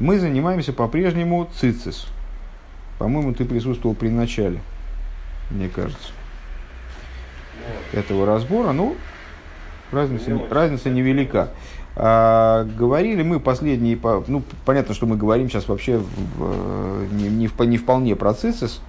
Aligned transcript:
мы 0.00 0.18
занимаемся 0.18 0.72
по-прежнему 0.72 1.48
цицис. 1.58 2.06
По-моему, 2.98 3.34
ты 3.34 3.44
присутствовал 3.44 3.94
при 3.94 4.08
начале, 4.08 4.60
мне 5.50 5.68
кажется, 5.68 6.12
этого 7.92 8.26
разбора. 8.26 8.72
Ну, 8.72 8.96
разница, 9.92 10.38
разница 10.50 10.90
невелика. 10.90 11.50
А, 12.00 12.64
говорили 12.64 13.22
мы 13.22 13.40
последние, 13.40 13.98
ну, 14.28 14.42
понятно, 14.64 14.94
что 14.94 15.06
мы 15.06 15.16
говорим 15.16 15.50
сейчас 15.50 15.68
вообще 15.68 15.98
в, 15.98 17.12
не, 17.12 17.28
не, 17.28 17.48
в, 17.48 17.58
не 17.60 17.76
вполне 17.76 18.14
про 18.14 18.34
цицис, 18.34 18.80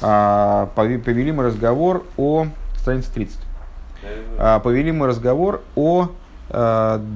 а 0.00 0.70
повели 0.74 1.30
мы 1.30 1.44
разговор 1.44 2.04
о, 2.16 2.46
странице 2.76 3.12
30, 3.12 3.38
а, 4.38 4.60
повели 4.60 4.92
мы 4.92 5.08
разговор 5.08 5.62
о 5.76 6.08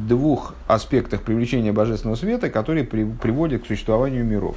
двух 0.09 0.55
аспектах 0.67 1.23
привлечения 1.23 1.73
божественного 1.73 2.17
света, 2.17 2.49
которые 2.49 2.85
при, 2.85 3.05
приводят 3.05 3.65
к 3.65 3.67
существованию 3.67 4.25
миров. 4.25 4.57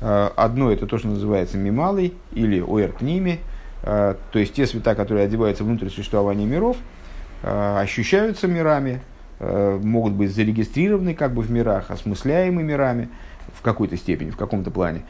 А, 0.00 0.32
одно 0.36 0.72
это 0.72 0.86
то, 0.86 0.98
что 0.98 1.08
называется 1.08 1.56
мималый 1.58 2.12
или 2.32 2.60
уэрпними, 2.60 3.38
а, 3.82 4.16
то 4.32 4.38
есть 4.38 4.54
те 4.54 4.66
света, 4.66 4.94
которые 4.94 5.26
одеваются 5.26 5.62
внутрь 5.62 5.88
существования 5.88 6.44
миров, 6.44 6.76
ощущаются 7.42 8.48
мирами, 8.48 9.00
Э, 9.38 9.78
могут 9.82 10.14
быть 10.14 10.34
зарегистрированы 10.34 11.14
как 11.14 11.34
бы 11.34 11.42
в 11.42 11.50
мирах, 11.50 11.90
осмысляемы 11.90 12.62
мирами 12.62 13.10
в 13.54 13.60
какой-то 13.60 13.96
степени, 13.96 14.30
в 14.30 14.36
каком-то 14.36 14.70
плане. 14.70 15.02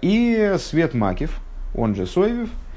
И 0.00 0.54
свет 0.58 0.94
Макив, 0.94 1.40
он 1.74 1.94
же 1.94 2.06
Соевев, 2.06 2.48
э, 2.48 2.67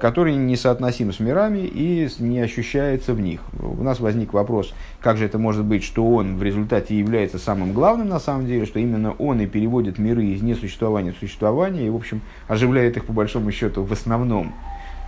который 0.00 0.34
несоотносим 0.34 1.12
с 1.12 1.20
мирами 1.20 1.60
и 1.60 2.08
не 2.18 2.40
ощущается 2.40 3.14
в 3.14 3.20
них. 3.20 3.40
У 3.60 3.82
нас 3.84 4.00
возник 4.00 4.32
вопрос, 4.32 4.74
как 5.00 5.18
же 5.18 5.24
это 5.24 5.38
может 5.38 5.64
быть, 5.64 5.84
что 5.84 6.04
он 6.04 6.36
в 6.36 6.42
результате 6.42 6.98
является 6.98 7.38
самым 7.38 7.72
главным 7.72 8.08
на 8.08 8.18
самом 8.18 8.46
деле, 8.46 8.66
что 8.66 8.80
именно 8.80 9.12
он 9.12 9.40
и 9.40 9.46
переводит 9.46 9.98
миры 9.98 10.24
из 10.24 10.42
несуществования 10.42 11.12
в 11.12 11.18
существование 11.18 11.86
и, 11.86 11.90
в 11.90 11.96
общем, 11.96 12.22
оживляет 12.48 12.96
их 12.96 13.04
по 13.04 13.12
большому 13.12 13.52
счету 13.52 13.84
в 13.84 13.92
основном. 13.92 14.52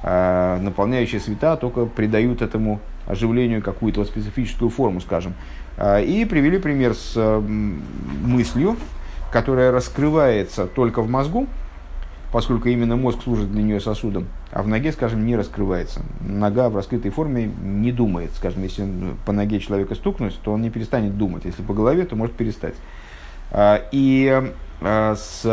А, 0.03 0.59
наполняющие 0.61 1.21
света 1.21 1.57
только 1.57 1.85
придают 1.85 2.41
этому 2.41 2.81
оживлению 3.07 3.63
какую-то 3.63 4.05
специфическую 4.05 4.71
форму, 4.71 5.01
скажем. 5.01 5.35
А, 5.77 6.01
и 6.01 6.25
привели 6.25 6.59
пример 6.59 6.95
с 6.95 7.17
мыслью, 8.25 8.77
которая 9.33 9.73
раскрывается 9.73 10.67
только 10.67 11.03
в 11.03 11.11
мозгу, 11.11 11.47
поскольку 12.33 12.69
именно 12.69 12.97
мозг 12.97 13.23
служит 13.23 13.51
для 13.51 13.63
нее 13.63 13.81
сосудом, 13.81 14.29
а 14.53 14.63
в 14.63 14.69
ноге, 14.69 14.93
скажем, 14.93 15.27
не 15.27 15.37
раскрывается. 15.37 16.03
Нога 16.21 16.69
в 16.69 16.77
раскрытой 16.77 17.11
форме 17.11 17.51
не 17.63 17.93
думает. 17.93 18.31
Скажем, 18.37 18.63
если 18.63 18.87
по 19.27 19.33
ноге 19.33 19.61
человека 19.61 19.95
стукнуть, 19.95 20.39
то 20.43 20.53
он 20.53 20.63
не 20.63 20.71
перестанет 20.71 21.17
думать. 21.19 21.45
Если 21.45 21.63
по 21.63 21.75
голове, 21.75 22.05
то 22.05 22.17
может 22.17 22.35
перестать. 22.35 22.75
А, 23.51 23.83
и 23.93 24.53
с 24.81 25.45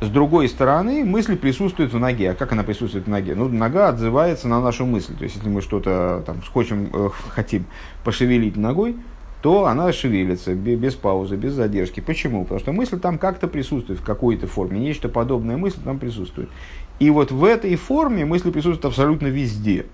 с 0.00 0.08
другой 0.08 0.48
стороны, 0.48 1.04
мысль 1.04 1.36
присутствует 1.36 1.92
в 1.92 1.98
ноге. 1.98 2.30
А 2.30 2.34
как 2.34 2.52
она 2.52 2.62
присутствует 2.62 3.06
в 3.06 3.10
ноге? 3.10 3.34
Ну, 3.34 3.48
нога 3.48 3.88
отзывается 3.88 4.48
на 4.48 4.60
нашу 4.60 4.86
мысль. 4.86 5.14
То 5.14 5.24
есть, 5.24 5.36
если 5.36 5.50
мы 5.50 5.60
что-то 5.60 6.22
там 6.24 6.40
хочем, 6.54 6.88
э, 6.92 7.10
хотим 7.28 7.66
пошевелить 8.02 8.56
ногой, 8.56 8.96
то 9.42 9.66
она 9.66 9.92
шевелится 9.92 10.54
без 10.54 10.94
паузы, 10.94 11.36
без 11.36 11.54
задержки. 11.54 12.00
Почему? 12.00 12.42
Потому 12.42 12.60
что 12.60 12.72
мысль 12.72 12.98
там 12.98 13.18
как-то 13.18 13.48
присутствует 13.48 14.00
в 14.00 14.04
какой-то 14.04 14.46
форме. 14.46 14.78
Нечто 14.80 15.08
подобное 15.08 15.56
мысль 15.56 15.78
там 15.82 15.98
присутствует. 15.98 16.48
И 16.98 17.10
вот 17.10 17.30
в 17.30 17.44
этой 17.44 17.74
форме 17.76 18.24
мысль 18.24 18.50
присутствует 18.52 18.84
абсолютно 18.84 19.28
везде. 19.28 19.86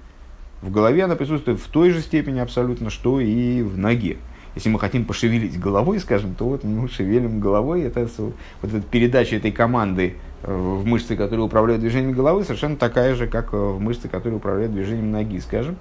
В 0.62 0.72
голове 0.72 1.04
она 1.04 1.14
присутствует 1.14 1.60
в 1.60 1.68
той 1.68 1.90
же 1.90 2.00
степени 2.00 2.40
абсолютно, 2.40 2.90
что 2.90 3.20
и 3.20 3.62
в 3.62 3.78
ноге 3.78 4.16
если 4.56 4.70
мы 4.70 4.80
хотим 4.80 5.04
пошевелить 5.04 5.60
головой, 5.60 6.00
скажем, 6.00 6.34
то 6.34 6.46
вот 6.46 6.64
мы 6.64 6.88
шевелим 6.88 7.40
головой. 7.40 7.82
Это, 7.82 8.08
вот 8.16 8.34
эта 8.62 8.80
передача 8.80 9.36
этой 9.36 9.52
команды 9.52 10.14
э, 10.42 10.52
в 10.52 10.84
мышцы, 10.86 11.14
которые 11.14 11.44
управляют 11.44 11.82
движением 11.82 12.12
головы, 12.12 12.42
совершенно 12.42 12.76
такая 12.76 13.14
же, 13.14 13.26
как 13.26 13.52
э, 13.52 13.56
в 13.56 13.78
мышцы, 13.80 14.08
которые 14.08 14.38
управляют 14.38 14.72
движением 14.72 15.12
ноги, 15.12 15.38
скажем. 15.40 15.76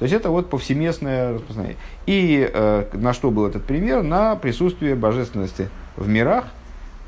То 0.00 0.04
есть 0.04 0.14
это 0.14 0.30
вот 0.30 0.50
повсеместное 0.50 1.34
распознание. 1.34 1.76
И 2.06 2.50
э, 2.52 2.86
на 2.94 3.12
что 3.12 3.30
был 3.30 3.46
этот 3.46 3.64
пример? 3.64 4.02
На 4.02 4.34
присутствие 4.34 4.96
божественности 4.96 5.68
в 5.96 6.08
мирах. 6.08 6.46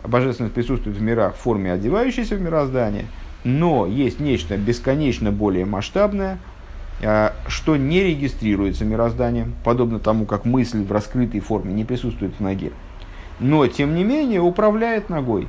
Божественность 0.05 0.55
присутствует 0.55 0.97
в 0.97 1.03
мирах 1.03 1.35
в 1.35 1.39
форме 1.39 1.73
одевающейся 1.73 2.37
в 2.37 2.41
мироздание, 2.41 3.07
но 3.45 3.87
есть 3.87 4.21
нечто 4.21 4.57
бесконечно 4.57 5.33
более 5.33 5.65
масштабное– 5.65 6.39
а, 7.05 7.35
что 7.49 7.77
не 7.77 8.03
регистрируется 8.05 8.85
мирозданием, 8.85 9.55
подобно 9.65 9.99
тому, 9.99 10.25
как 10.25 10.45
мысль 10.45 10.85
в 10.85 10.93
раскрытой 10.93 11.41
форме 11.41 11.73
не 11.73 11.85
присутствует 11.85 12.35
в 12.39 12.41
ноге, 12.41 12.73
но, 13.41 13.67
тем 13.67 13.97
не 13.97 14.05
менее, 14.05 14.41
управляет 14.41 15.09
ногой, 15.09 15.49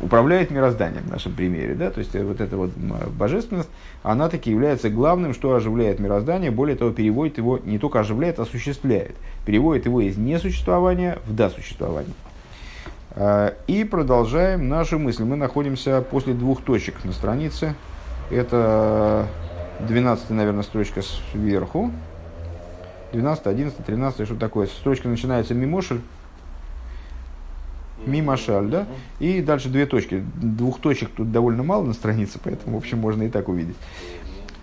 управляет 0.00 0.50
мирозданием 0.50 1.04
в 1.04 1.10
нашем 1.10 1.32
примере. 1.32 1.74
Да? 1.74 1.90
То 1.90 2.00
есть, 2.00 2.14
э, 2.14 2.22
вот 2.22 2.40
эта 2.40 2.56
вот 2.56 2.70
божественность, 2.70 3.70
она 4.02 4.28
таки 4.28 4.50
является 4.50 4.90
главным, 4.90 5.34
что 5.34 5.54
оживляет 5.54 5.98
мироздание, 5.98 6.50
более 6.50 6.76
того, 6.76 6.90
переводит 6.90 7.38
его, 7.38 7.58
не 7.58 7.78
только 7.78 8.00
оживляет, 8.00 8.38
а 8.38 8.42
осуществляет. 8.42 9.14
Переводит 9.44 9.86
его 9.86 10.00
из 10.00 10.16
несуществования 10.16 11.18
в 11.26 11.34
досуществование. 11.34 12.14
А, 13.12 13.54
и 13.66 13.84
продолжаем 13.84 14.68
наши 14.68 14.98
мысли. 14.98 15.24
Мы 15.24 15.36
находимся 15.36 16.02
после 16.02 16.34
двух 16.34 16.62
точек 16.62 17.02
на 17.04 17.12
странице. 17.12 17.74
Это 18.30 19.26
12, 19.80 20.30
наверное, 20.30 20.62
строчка 20.62 21.00
сверху. 21.32 21.90
12, 23.12 23.46
11, 23.46 23.86
13, 23.86 24.26
что 24.26 24.36
такое? 24.36 24.66
Строчка 24.66 25.08
начинается 25.08 25.54
мимошель. 25.54 26.00
Мимошаль, 28.04 28.68
да? 28.68 28.86
И 29.20 29.40
дальше 29.40 29.68
две 29.68 29.86
точки. 29.86 30.24
Двух 30.36 30.80
точек 30.80 31.10
тут 31.16 31.32
довольно 31.32 31.62
мало 31.62 31.84
на 31.84 31.92
странице, 31.92 32.38
поэтому, 32.42 32.76
в 32.76 32.78
общем, 32.78 32.98
можно 32.98 33.22
и 33.22 33.28
так 33.28 33.48
увидеть. 33.48 33.76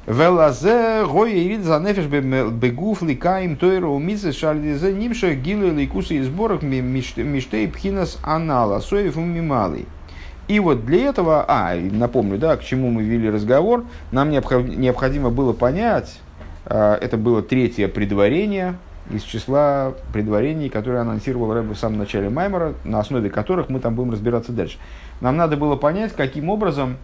Велазе 0.06 1.06
гой 1.06 1.32
ирид 1.32 1.64
за 1.64 1.80
нефеш 1.80 2.08
бегуф 2.08 3.02
ликаим 3.02 3.56
тойро 3.56 3.88
умице 3.88 4.34
шальдизе 4.34 4.92
нимша 4.92 5.34
гилы 5.34 5.70
ликусы 5.70 6.16
и 6.16 6.22
сборах 6.22 6.62
миштей 6.62 7.70
пхинас 7.70 8.20
анала 8.22 8.82
соев 8.82 9.16
умималый. 9.16 9.86
И 10.50 10.60
вот 10.60 10.86
для 10.86 11.06
этого, 11.06 11.46
а, 11.48 11.74
напомню, 11.76 12.38
да, 12.38 12.58
к 12.58 12.66
чему 12.66 12.92
мы 12.92 13.04
вели 13.04 13.30
разговор, 13.30 13.86
нам 14.12 14.30
необходимо 14.30 15.30
было 15.30 15.54
понять, 15.54 16.20
а, 16.66 16.98
это 16.98 17.16
было 17.16 17.42
третье 17.42 17.88
предварение 17.88 18.76
из 19.12 19.24
числа 19.24 19.94
предварений, 20.14 20.70
которые 20.70 21.02
анонсировал 21.02 21.54
Рэб 21.54 21.72
в 21.72 21.76
самом 21.76 22.00
начале 22.00 22.30
Маймера, 22.30 22.74
на 22.84 23.00
основе 23.00 23.30
которых 23.30 23.70
мы 23.70 23.80
там 23.80 23.96
будем 23.96 24.12
разбираться 24.12 24.52
дальше. 24.52 24.78
Нам 25.22 25.38
надо 25.38 25.58
было 25.58 25.76
понять, 25.76 26.14
каким 26.14 26.50
образом 26.50 26.98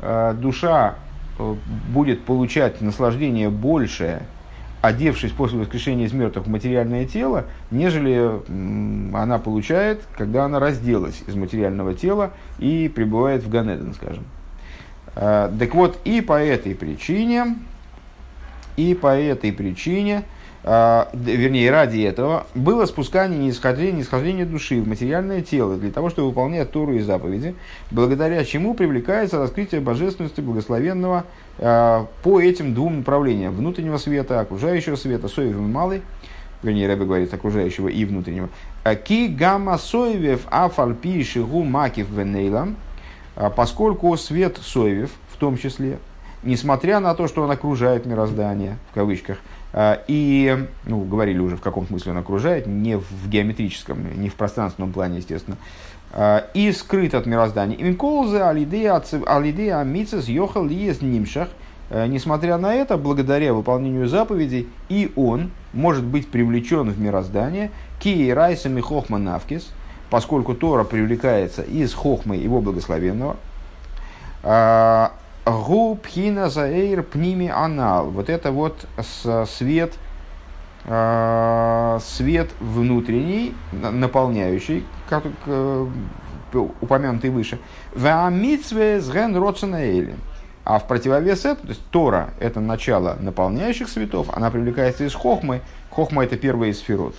а, 0.00 0.34
душа 0.34 0.96
э, 1.38 1.54
будет 1.92 2.22
получать 2.24 2.80
наслаждение 2.80 3.50
большее 3.50 4.22
одевшись 4.82 5.30
после 5.30 5.60
воскрешения 5.60 6.06
из 6.06 6.12
мертвых 6.12 6.46
в 6.46 6.50
материальное 6.50 7.06
тело, 7.06 7.44
нежели 7.70 8.40
она 9.16 9.38
получает, 9.38 10.02
когда 10.18 10.44
она 10.44 10.58
разделась 10.58 11.22
из 11.26 11.36
материального 11.36 11.94
тела 11.94 12.32
и 12.58 12.90
пребывает 12.92 13.44
в 13.44 13.48
Ганеден, 13.48 13.94
скажем. 13.94 14.24
А, 15.14 15.52
так 15.56 15.74
вот, 15.74 15.98
и 16.04 16.20
по 16.20 16.42
этой 16.42 16.74
причине, 16.74 17.56
и 18.76 18.94
по 18.94 19.16
этой 19.16 19.52
причине, 19.52 20.24
а, 20.64 21.08
вернее, 21.12 21.70
ради 21.72 22.02
этого, 22.02 22.46
было 22.54 22.86
спускание 22.86 23.38
нисхождение, 23.38 23.92
нисхождение 23.92 24.46
души 24.46 24.80
в 24.80 24.86
материальное 24.86 25.42
тело 25.42 25.76
для 25.76 25.90
того, 25.90 26.08
чтобы 26.08 26.28
выполнять 26.28 26.70
Тору 26.70 26.94
и 26.94 27.00
заповеди, 27.00 27.56
благодаря 27.90 28.44
чему 28.44 28.74
привлекается 28.74 29.38
раскрытие 29.38 29.80
божественности 29.80 30.40
благословенного 30.40 31.24
а, 31.58 32.06
по 32.22 32.40
этим 32.40 32.74
двум 32.74 32.98
направлениям. 32.98 33.52
Внутреннего 33.54 33.96
света, 33.96 34.38
окружающего 34.38 34.94
света, 34.94 35.26
соевый 35.26 35.64
и 35.64 35.68
малый, 35.72 36.02
вернее, 36.62 36.86
Рэбе 36.86 37.06
говорит, 37.06 37.34
окружающего 37.34 37.88
и 37.88 38.04
внутреннего. 38.04 38.48
А, 38.84 38.94
ки 38.94 39.26
гамма 39.26 39.78
соевев 39.78 40.42
афальпи 40.48 41.24
шигу 41.24 41.64
макив 41.64 42.08
венейлам, 42.10 42.76
поскольку 43.56 44.16
свет 44.16 44.58
соевев, 44.62 45.10
в 45.32 45.38
том 45.38 45.56
числе, 45.56 45.98
несмотря 46.42 47.00
на 47.00 47.14
то, 47.14 47.28
что 47.28 47.42
он 47.42 47.50
окружает 47.50 48.06
мироздание, 48.06 48.76
в 48.90 48.94
кавычках, 48.94 49.38
а, 49.72 50.02
и, 50.06 50.66
ну, 50.84 51.02
говорили 51.04 51.38
уже, 51.38 51.56
в 51.56 51.60
каком 51.60 51.86
смысле 51.86 52.12
он 52.12 52.18
окружает, 52.18 52.66
не 52.66 52.98
в 52.98 53.28
геометрическом, 53.28 54.20
не 54.20 54.28
в 54.28 54.34
пространственном 54.34 54.92
плане, 54.92 55.18
естественно, 55.18 55.56
а, 56.12 56.46
и 56.54 56.70
скрыт 56.72 57.14
от 57.14 57.26
мироздания. 57.26 57.76
Инколзе 57.80 58.42
алидея 58.42 59.84
мицес 59.84 60.28
йохал 60.28 60.66
лиес 60.66 61.00
нимшах, 61.00 61.48
а, 61.90 62.06
Несмотря 62.06 62.58
на 62.58 62.74
это, 62.74 62.96
благодаря 62.96 63.54
выполнению 63.54 64.08
заповедей, 64.08 64.68
и 64.88 65.12
он 65.16 65.50
может 65.72 66.04
быть 66.04 66.28
привлечен 66.28 66.90
в 66.90 67.00
мироздание. 67.00 67.70
Кии 68.00 68.30
райсами 68.30 68.80
хохма 68.80 69.18
навкис, 69.18 69.70
поскольку 70.10 70.54
Тора 70.54 70.84
привлекается 70.84 71.62
из 71.62 71.94
хохмы 71.94 72.36
его 72.36 72.60
благословенного, 72.60 73.36
Гу 75.44 75.96
пхина 75.96 76.48
заэйр 76.48 77.02
пними 77.02 77.48
анал. 77.48 78.10
Вот 78.10 78.28
это 78.28 78.52
вот 78.52 78.86
свет 79.46 79.92
э, 80.84 81.98
свет 82.00 82.50
внутренний, 82.60 83.54
наполняющий, 83.72 84.84
как, 85.08 85.24
э, 85.46 85.86
упомянутый 86.80 87.30
выше. 87.30 87.58
Ваамитсве 87.94 89.00
сген 89.00 89.36
роценаэли. 89.36 90.14
А 90.64 90.78
в 90.78 90.86
противовес 90.86 91.40
этому, 91.40 91.62
то 91.62 91.68
есть 91.70 91.84
Тора– 91.90 92.30
это 92.40 92.60
начало 92.60 93.16
наполняющих 93.18 93.88
светов, 93.88 94.28
она 94.32 94.48
привлекается 94.50 95.04
из 95.04 95.12
Хохмы. 95.12 95.60
Хохма– 95.90 96.24
это 96.24 96.36
первый 96.36 96.70
из 96.70 96.78
сферот. 96.78 97.16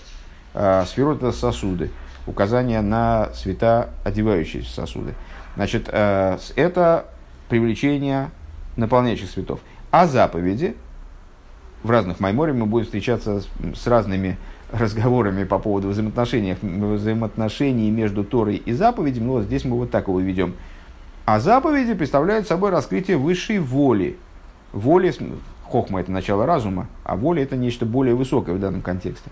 А, 0.54 0.86
сферот– 0.86 1.18
это 1.22 1.32
сосуды, 1.32 1.90
указание 2.26 2.80
на 2.80 3.28
света, 3.34 3.90
одевающиеся 4.02 4.72
сосуды. 4.72 5.14
Значит, 5.56 5.90
э, 5.92 6.38
это 6.56 7.04
привлечение 7.54 8.32
наполняющих 8.74 9.30
светов. 9.30 9.60
А 9.92 10.08
заповеди, 10.08 10.74
в 11.84 11.90
разных 11.90 12.18
майморе 12.18 12.52
мы 12.52 12.66
будем 12.66 12.84
встречаться 12.84 13.42
с, 13.42 13.48
с 13.76 13.86
разными 13.86 14.38
разговорами 14.72 15.44
по 15.44 15.60
поводу 15.60 15.90
взаимоотношений, 15.90 16.56
взаимоотношений 16.60 17.92
между 17.92 18.24
Торой 18.24 18.56
и 18.56 18.72
заповедями. 18.72 19.26
Ну, 19.26 19.32
вот 19.34 19.44
здесь 19.44 19.64
мы 19.64 19.76
вот 19.76 19.92
так 19.92 20.08
его 20.08 20.18
ведем. 20.18 20.54
А 21.26 21.38
заповеди 21.38 21.94
представляют 21.94 22.48
собой 22.48 22.70
раскрытие 22.70 23.18
высшей 23.18 23.60
воли. 23.60 24.16
Воли, 24.72 25.14
хохма– 25.62 26.00
это 26.00 26.10
начало 26.10 26.46
разума, 26.46 26.88
а 27.04 27.14
воля– 27.14 27.40
это 27.44 27.54
нечто 27.56 27.86
более 27.86 28.16
высокое 28.16 28.56
в 28.56 28.58
данном 28.58 28.82
контексте. 28.82 29.30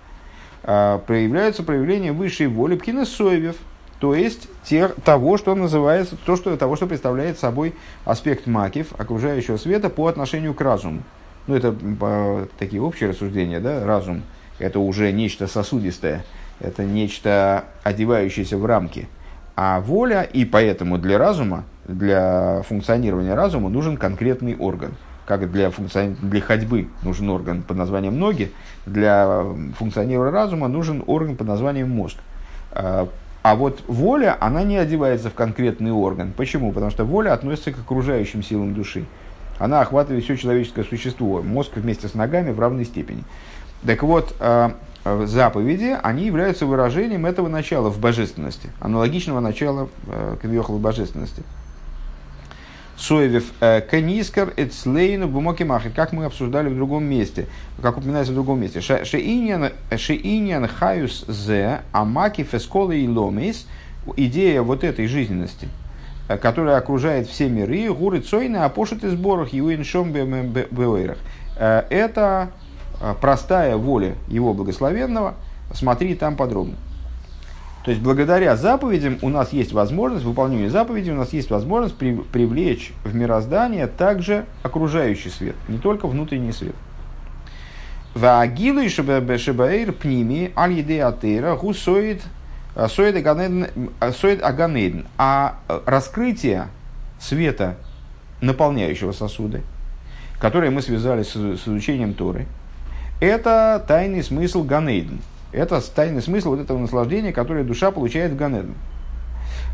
А, 0.62 0.98
проявляются 0.98 1.64
проявления 1.64 2.12
высшей 2.12 2.46
воли 2.46 2.76
пкинесоевев, 2.76 3.56
то 4.02 4.16
есть 4.16 4.48
тех, 4.64 4.96
того, 5.04 5.38
что 5.38 5.54
называется, 5.54 6.16
то, 6.16 6.34
что, 6.34 6.56
того, 6.56 6.74
что 6.74 6.88
представляет 6.88 7.38
собой 7.38 7.72
аспект 8.04 8.48
макив, 8.48 8.88
окружающего 8.98 9.58
света 9.58 9.90
по 9.90 10.08
отношению 10.08 10.54
к 10.54 10.60
разуму. 10.60 11.04
Ну, 11.46 11.54
это 11.54 11.70
по, 11.70 12.48
такие 12.58 12.82
общие 12.82 13.10
рассуждения, 13.10 13.60
да, 13.60 13.86
разум– 13.86 14.24
это 14.58 14.80
уже 14.80 15.12
нечто 15.12 15.46
сосудистое, 15.46 16.24
это 16.58 16.82
нечто, 16.82 17.66
одевающееся 17.84 18.58
в 18.58 18.66
рамки. 18.66 19.06
А 19.54 19.78
воля, 19.78 20.22
и 20.22 20.44
поэтому 20.44 20.98
для 20.98 21.16
разума, 21.16 21.62
для 21.86 22.62
функционирования 22.62 23.34
разума 23.34 23.68
нужен 23.68 23.96
конкретный 23.96 24.56
орган. 24.56 24.96
Как 25.26 25.48
для, 25.52 25.70
функцион... 25.70 26.16
для 26.20 26.40
ходьбы 26.40 26.88
нужен 27.04 27.30
орган 27.30 27.62
под 27.62 27.76
названием 27.76 28.18
ноги, 28.18 28.50
для 28.84 29.44
функционирования 29.78 30.32
разума 30.32 30.66
нужен 30.66 31.04
орган 31.06 31.36
под 31.36 31.46
названием 31.46 31.88
мозг. 31.88 32.16
А, 33.42 33.56
вот 33.56 33.82
воля, 33.88 34.36
она 34.40 34.62
не 34.62 34.76
одевается 34.76 35.28
в 35.28 35.34
конкретный 35.34 35.90
орган. 35.90 36.32
Почему? 36.36 36.72
Потому 36.72 36.90
что 36.90 37.04
воля 37.04 37.32
относится 37.32 37.72
к 37.72 37.78
окружающим 37.78 38.42
силам 38.42 38.74
души. 38.74 39.04
Она 39.58 39.80
охватывает 39.80 40.24
все 40.24 40.36
человеческое 40.36 40.84
существо, 40.84 41.42
мозг 41.42 41.72
вместе 41.76 42.08
с 42.08 42.14
ногами 42.14 42.50
в 42.50 42.60
равной 42.60 42.84
степени. 42.84 43.24
Так 43.84 44.02
вот, 44.04 44.34
а, 44.38 44.76
заповеди, 45.04 45.96
они 46.02 46.24
являются 46.24 46.66
выражением 46.66 47.26
этого 47.26 47.48
начала 47.48 47.90
в 47.90 47.98
божественности, 47.98 48.70
аналогичного 48.80 49.40
начала 49.40 49.88
э, 50.06 50.36
к 50.40 50.44
божественности. 50.78 51.42
Соевев 52.96 53.52
э, 53.60 53.80
Канискар 53.80 54.52
Эцлейну 54.56 55.26
Бумоки 55.26 55.62
Махер, 55.62 55.90
как 55.94 56.12
мы 56.12 56.24
обсуждали 56.24 56.68
в 56.68 56.76
другом 56.76 57.04
месте, 57.04 57.46
как 57.80 57.98
упоминается 57.98 58.32
в 58.32 58.34
другом 58.34 58.60
месте. 58.60 58.80
Шеиньян 58.80 60.68
Хаюс 60.68 61.24
Зе 61.26 61.80
Амаки 61.92 62.44
Фесколы 62.44 62.98
и 62.98 63.08
Ломейс, 63.08 63.66
идея 64.16 64.62
вот 64.62 64.84
этой 64.84 65.06
жизненности, 65.06 65.68
э, 66.28 66.36
которая 66.36 66.76
окружает 66.76 67.28
все 67.28 67.48
миры, 67.48 67.92
гуры 67.92 68.20
цойны, 68.20 68.58
а 68.58 68.68
пошут 68.68 69.04
и 69.04 69.08
сборах, 69.08 69.52
юиншом 69.52 70.12
беойрах. 70.12 71.18
Э, 71.56 71.84
это 71.90 72.50
простая 73.20 73.76
воля 73.76 74.14
его 74.28 74.54
благословенного, 74.54 75.34
смотри 75.72 76.14
там 76.14 76.36
подробно. 76.36 76.76
То 77.84 77.90
есть 77.90 78.02
благодаря 78.02 78.56
заповедям 78.56 79.18
у 79.22 79.28
нас 79.28 79.52
есть 79.52 79.72
возможность, 79.72 80.24
выполнению 80.24 80.70
заповедей 80.70 81.12
у 81.12 81.16
нас 81.16 81.32
есть 81.32 81.50
возможность 81.50 81.96
при, 81.96 82.14
привлечь 82.14 82.92
в 83.02 83.14
мироздание 83.14 83.88
также 83.88 84.46
окружающий 84.62 85.30
свет, 85.30 85.56
не 85.66 85.78
только 85.78 86.06
внутренний 86.06 86.52
свет. 86.52 86.76
Ваагилу 88.14 88.80
и 88.80 88.88
шебаэйр 88.88 89.92
пними 89.92 90.52
аль 90.54 90.80
атеира 91.02 91.56
гусоид 91.56 92.22
соид 92.88 93.16
аганейден. 93.16 95.06
А 95.18 95.56
раскрытие 95.84 96.68
света, 97.18 97.76
наполняющего 98.40 99.12
сосуды, 99.12 99.62
которые 100.38 100.70
мы 100.70 100.82
связали 100.82 101.24
с, 101.24 101.32
с 101.32 101.66
изучением 101.66 102.14
Торы, 102.14 102.46
это 103.20 103.84
тайный 103.88 104.22
смысл 104.22 104.62
Ганейден– 104.62 105.20
это 105.52 105.80
тайный 105.94 106.22
смысл 106.22 106.50
вот 106.50 106.60
этого 106.60 106.78
наслаждения, 106.78 107.32
которое 107.32 107.64
душа 107.64 107.90
получает 107.90 108.32
в 108.32 108.36
Ганеду. 108.36 108.72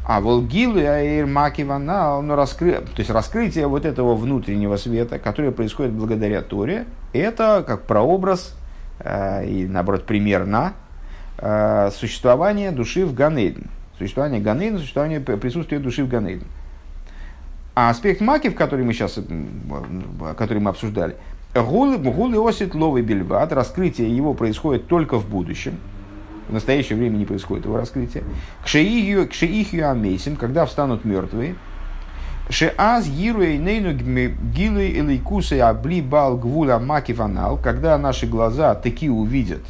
А 0.05 0.21
волгилы 0.21 0.87
аир 0.87 1.27
макиванал, 1.27 2.23
но 2.23 2.35
раскры... 2.35 2.81
то 2.81 2.99
есть 2.99 3.11
раскрытие 3.11 3.67
вот 3.67 3.85
этого 3.85 4.15
внутреннего 4.15 4.77
света, 4.77 5.19
которое 5.19 5.51
происходит 5.53 5.93
благодаря 5.93 6.41
Торе, 6.43 6.87
это 7.13 7.63
как 7.67 7.83
прообраз 7.83 8.55
э, 9.01 9.47
и, 9.47 9.67
наоборот, 9.67 10.05
примерно 10.05 10.73
э, 11.37 11.91
существование 11.95 12.71
души 12.71 13.05
в 13.05 13.15
Ганейден. 13.15 13.67
Существование 13.99 14.41
Ганейден, 14.41 14.79
существование 14.79 15.21
присутствия 15.21 15.79
души 15.79 16.05
в 16.05 16.09
Ганейден. 16.09 16.47
А 17.75 17.91
аспект 17.91 18.21
макив, 18.21 18.57
который 18.57 18.85
мы 18.85 18.93
сейчас 18.93 19.21
который 20.37 20.59
мы 20.59 20.71
обсуждали, 20.71 21.17
Гулы 21.55 22.49
осит 22.49 22.75
ловый 22.75 23.03
бельват, 23.03 23.53
раскрытие 23.53 24.15
его 24.15 24.35
происходит 24.35 24.87
только 24.87 25.19
в 25.19 25.29
будущем. 25.29 25.79
В 26.49 26.53
настоящее 26.53 26.97
время 26.97 27.17
не 27.17 27.25
происходит 27.25 27.67
его 27.67 27.77
раскрытие. 27.77 28.25
К 28.65 28.69
шеихью 28.69 29.91
амейсим, 29.91 30.37
когда 30.37 30.67
встанут 30.67 31.05
мертвые. 31.05 31.57
Шеаз 32.51 33.07
гируэй 33.07 33.59
нейну 33.59 33.93
гилуэй 33.93 35.01
элейкусы 35.01 35.61
абли 35.61 36.01
бал 36.01 36.39
маки 36.81 37.13
ванал, 37.13 37.59
когда 37.63 37.99
наши 37.99 38.27
глаза 38.27 38.75
таки 38.75 39.11
увидят 39.11 39.61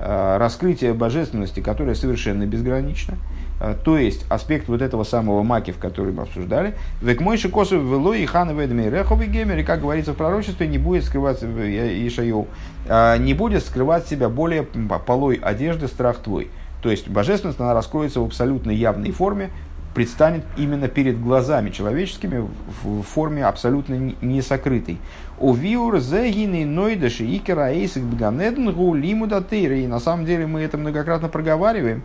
э, 0.00 0.36
раскрытие 0.38 0.94
божественности, 0.94 1.60
которое 1.60 1.94
совершенно 1.94 2.46
безгранично. 2.46 3.18
Э, 3.60 3.74
то 3.82 3.98
есть 3.98 4.24
аспект 4.28 4.68
вот 4.68 4.82
этого 4.82 5.04
самого 5.04 5.42
маки, 5.42 5.70
в 5.70 5.78
который 5.78 6.12
мы 6.12 6.22
обсуждали. 6.22 6.74
Век 7.00 7.20
мой 7.20 7.38
шикосу 7.38 7.80
вело 7.80 8.14
и 8.14 8.26
хановедми 8.26 8.82
реховый 8.88 9.26
гемер, 9.26 9.58
и 9.58 9.62
как 9.62 9.80
говорится 9.80 10.12
в 10.12 10.16
пророчестве, 10.16 10.66
не 10.66 10.78
будет 10.78 11.04
скрывать 11.04 11.42
Ишайоу, 11.42 12.48
э, 12.86 13.18
не 13.18 13.34
будет 13.34 13.64
скрывать 13.64 14.06
себя 14.06 14.28
более 14.28 14.62
полой 14.62 15.36
одежды 15.36 15.88
страх 15.88 16.18
твой. 16.18 16.50
То 16.82 16.90
есть 16.90 17.08
божественность, 17.08 17.58
она 17.58 17.74
раскроется 17.74 18.20
в 18.20 18.24
абсолютно 18.24 18.70
явной 18.70 19.10
форме, 19.10 19.50
предстанет 19.96 20.44
именно 20.58 20.88
перед 20.88 21.18
глазами 21.18 21.70
человеческими 21.70 22.46
в 22.82 23.00
форме 23.00 23.46
абсолютно 23.46 23.94
не 24.20 24.42
сокрытой. 24.42 24.98
У 25.38 25.54
виур 25.54 26.00
зегины 26.00 26.66
нойдаши 26.66 27.24
икера 27.24 27.72
эйсик 27.72 28.02
бганедн 28.02 28.68
гу 28.72 28.94
лиму 28.94 29.26
И 29.26 29.86
на 29.86 29.98
самом 29.98 30.26
деле 30.26 30.46
мы 30.46 30.60
это 30.60 30.76
многократно 30.76 31.30
проговариваем, 31.30 32.02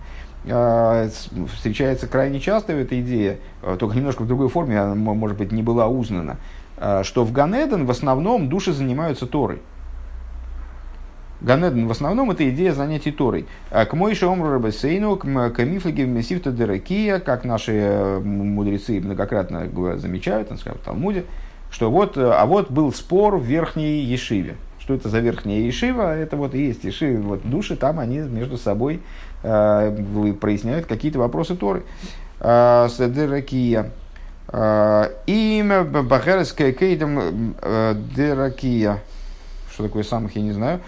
а, 0.50 1.10
встречается 1.54 2.08
крайне 2.08 2.40
часто 2.40 2.72
эта 2.72 2.98
идея, 3.02 3.40
а, 3.62 3.76
только 3.76 3.98
немножко 3.98 4.22
в 4.22 4.28
другой 4.28 4.48
форме, 4.48 4.80
она, 4.80 4.96
может 4.96 5.38
быть, 5.38 5.52
не 5.52 5.62
была 5.62 5.90
узнана, 5.90 6.38
а, 6.78 7.04
что 7.04 7.26
в 7.26 7.34
Ганеден 7.34 7.86
в 7.86 7.92
основном 7.92 8.48
души 8.48 8.72
занимаются 8.72 9.26
Торой. 9.26 9.62
Ганеден 11.42 11.88
в 11.88 11.92
основном 11.92 12.32
это 12.32 12.48
идея 12.50 12.74
занятий 12.74 13.12
Торой. 13.12 13.48
К 13.70 13.92
Мойше 13.94 14.26
Омру 14.26 14.52
Рабесейну, 14.52 15.18
к 15.18 15.26
Мифлиге 15.26 16.06
Месифта 16.06 16.52
Деракия, 16.52 17.20
как 17.20 17.46
наши 17.46 17.74
э, 17.74 18.20
мудрецы 18.20 19.00
многократно 19.00 19.68
замечают, 19.98 20.50
скажем, 20.60 20.80
в 20.80 20.86
Талмуде, 20.86 21.26
что 21.72 21.90
вот, 21.90 22.18
а 22.18 22.46
вот 22.46 22.70
был 22.70 22.94
спор 22.94 23.38
в 23.38 23.44
верхней 23.44 24.02
Ешиве. 24.04 24.56
Что 24.82 24.96
это 24.96 25.10
за 25.10 25.20
верхняя 25.20 25.62
Ешива? 25.62 26.18
Это 26.18 26.36
вот 26.36 26.56
и 26.56 26.66
есть 26.66 26.84
Ешива. 26.84 27.22
Вот 27.22 27.50
души 27.50 27.76
там, 27.76 28.00
они 28.00 28.18
между 28.18 28.58
собой 28.58 29.00
э, 29.44 30.36
проясняют 30.40 30.88
какие-то 30.88 31.20
вопросы 31.20 31.56
Торы. 31.56 31.84
Э, 32.40 32.88
Седеракия. 32.90 33.92
Э, 34.48 35.10
имя 35.28 35.84
Бахерская 35.84 36.72
Кейдам 36.72 37.56
Деракия. 38.16 39.00
Что 39.74 39.84
такое 39.84 40.04
самых, 40.04 40.36
я 40.36 40.42
не 40.42 40.52
знаю. 40.52 40.82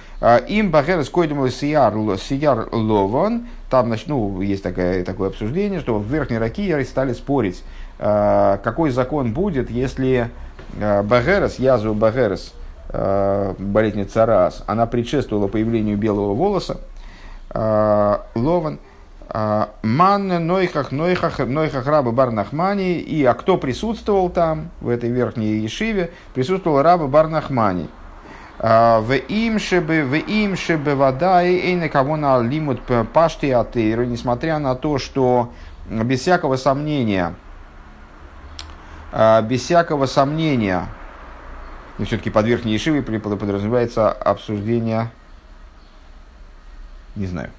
Им 0.48 0.70
Бахерес 0.70 1.10
Койдам 1.10 1.50
Сияр 1.50 1.96
Ловон. 1.96 3.48
Там, 3.70 3.88
значит, 3.88 4.08
ну, 4.08 4.42
есть 4.42 4.62
такое, 4.62 5.04
такое 5.04 5.30
обсуждение, 5.30 5.80
что 5.80 5.98
в 5.98 6.06
Верхней 6.06 6.38
Ракии 6.38 6.84
стали 6.84 7.14
спорить, 7.14 7.64
какой 7.98 8.92
закон 8.92 9.34
будет, 9.34 9.72
если 9.72 10.30
Багерес, 10.78 11.60
Язу 11.60 11.94
Багерес, 11.94 12.54
болезнь 12.90 14.06
Царас, 14.06 14.64
она 14.68 14.86
предшествовала 14.86 15.48
появлению 15.48 15.98
белого 15.98 16.34
волоса, 16.36 16.82
Лован. 17.54 18.80
Э, 19.34 19.68
Ман 19.82 20.28
Нойхах 20.48 20.92
Нойхах 20.92 21.40
Нойхах 21.40 21.88
Раба 21.88 22.12
Барнахмани. 22.12 23.00
И 23.00 23.24
а 23.26 23.34
кто 23.34 23.58
присутствовал 23.58 24.30
там, 24.30 24.70
в 24.80 24.90
этой 24.90 25.10
верхней 25.10 25.58
Ешиве, 25.58 26.12
присутствовал 26.34 26.82
Раба 26.82 27.08
Барнахмани. 27.08 27.88
В 28.64 29.12
им 29.28 29.60
шебе, 29.60 30.06
в 30.06 30.16
им 30.16 30.56
шебе 30.56 30.96
вода 30.96 31.44
и 31.44 31.76
на 31.76 31.90
кого 31.90 32.16
на 32.16 32.42
лимут 32.42 32.80
пашти 33.12 33.48
атыры, 33.48 34.06
несмотря 34.06 34.58
на 34.58 34.74
то, 34.74 34.98
что 35.00 35.52
без 35.90 36.22
всякого 36.22 36.56
сомнения, 36.56 37.34
без 39.12 39.64
всякого 39.64 40.06
сомнения, 40.06 40.86
но 41.98 42.06
все-таки 42.06 42.30
под 42.30 42.46
верхней 42.46 42.72
Ешивой 42.72 43.02
подразумевается 43.02 44.10
обсуждение, 44.10 45.12
не 47.18 47.26
знаю, 47.26 47.50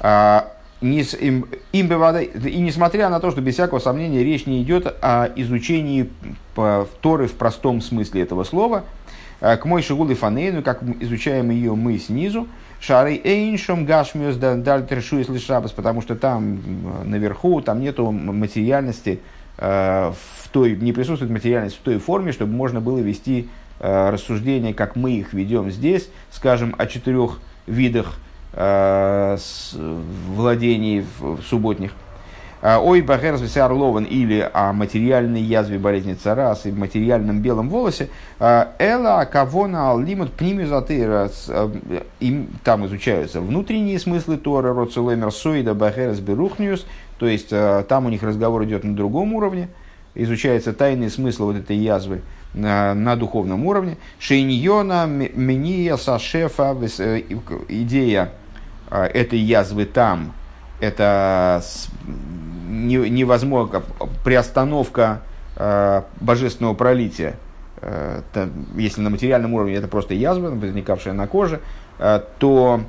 им 0.00 0.55
и 0.80 1.44
несмотря 1.80 3.08
на 3.08 3.18
то, 3.20 3.30
что 3.30 3.40
без 3.40 3.54
всякого 3.54 3.78
сомнения 3.78 4.22
речь 4.22 4.46
не 4.46 4.62
идет 4.62 4.86
о 5.00 5.28
изучении 5.36 6.10
Торы 7.00 7.28
в 7.28 7.34
простом 7.34 7.80
смысле 7.80 8.22
этого 8.22 8.44
слова, 8.44 8.84
к 9.40 9.64
мой 9.64 9.82
шигулы 9.82 10.14
фанейну, 10.14 10.62
как 10.62 10.82
изучаем 11.00 11.50
ее 11.50 11.74
мы 11.74 11.98
снизу, 11.98 12.46
шары 12.80 13.20
эйншом 13.22 13.84
гашмиус 13.86 14.36
дальтершу 14.36 15.18
если 15.18 15.38
шабас, 15.38 15.72
потому 15.72 16.02
что 16.02 16.14
там 16.14 16.60
наверху, 17.04 17.60
там 17.62 17.80
нету 17.80 18.10
материальности, 18.10 19.20
в 19.58 20.14
той, 20.52 20.76
не 20.76 20.92
присутствует 20.92 21.32
материальность 21.32 21.76
в 21.76 21.80
той 21.80 21.98
форме, 21.98 22.32
чтобы 22.32 22.52
можно 22.52 22.80
было 22.82 22.98
вести 22.98 23.48
рассуждения, 23.80 24.74
как 24.74 24.96
мы 24.96 25.12
их 25.12 25.32
ведем 25.32 25.70
здесь, 25.70 26.10
скажем, 26.30 26.74
о 26.76 26.86
четырех 26.86 27.40
видах 27.66 28.18
Э, 28.58 29.36
владений 30.30 31.04
субботних. 31.46 31.92
А, 32.62 32.80
ой, 32.80 33.02
Бахерс 33.02 33.54
Орлован 33.58 34.04
или 34.04 34.48
о 34.50 34.72
материальной 34.72 35.42
язве 35.42 35.78
болезни 35.78 36.14
царас 36.14 36.64
и 36.64 36.72
материальном 36.72 37.42
белом 37.42 37.68
волосе. 37.68 38.08
А, 38.40 38.72
Эла 38.78 39.28
Кавона 39.30 39.92
Пнимизатыра. 40.38 41.30
Э, 41.48 41.70
им 42.20 42.48
там 42.64 42.86
изучаются 42.86 43.42
внутренние 43.42 43.98
смыслы 43.98 44.38
Тора, 44.38 44.72
Роцелемер 44.72 45.30
Сойда 45.32 45.74
Бахерс 45.74 46.20
Берухниус. 46.20 46.86
То 47.18 47.26
есть 47.26 47.48
э, 47.50 47.84
там 47.86 48.06
у 48.06 48.08
них 48.08 48.22
разговор 48.22 48.64
идет 48.64 48.84
на 48.84 48.96
другом 48.96 49.34
уровне. 49.34 49.68
Изучается 50.14 50.72
тайный 50.72 51.10
смысл 51.10 51.44
вот 51.44 51.56
этой 51.56 51.76
язвы 51.76 52.22
на, 52.54 52.94
на 52.94 53.16
духовном 53.16 53.66
уровне. 53.66 53.98
Шейньона, 54.18 55.06
Мения, 55.06 55.98
Сашефа, 55.98 56.74
идея 57.68 58.32
этой 58.90 59.38
язвы 59.38 59.84
там, 59.84 60.32
это 60.80 61.62
невозможно, 62.68 63.82
приостановка 64.24 65.22
а, 65.56 66.04
божественного 66.20 66.74
пролития, 66.74 67.36
а, 67.80 68.22
если 68.76 69.00
на 69.00 69.10
материальном 69.10 69.54
уровне 69.54 69.74
это 69.74 69.88
просто 69.88 70.14
язва, 70.14 70.50
возникавшая 70.50 71.14
на 71.14 71.26
коже, 71.26 71.60
то 72.38 72.82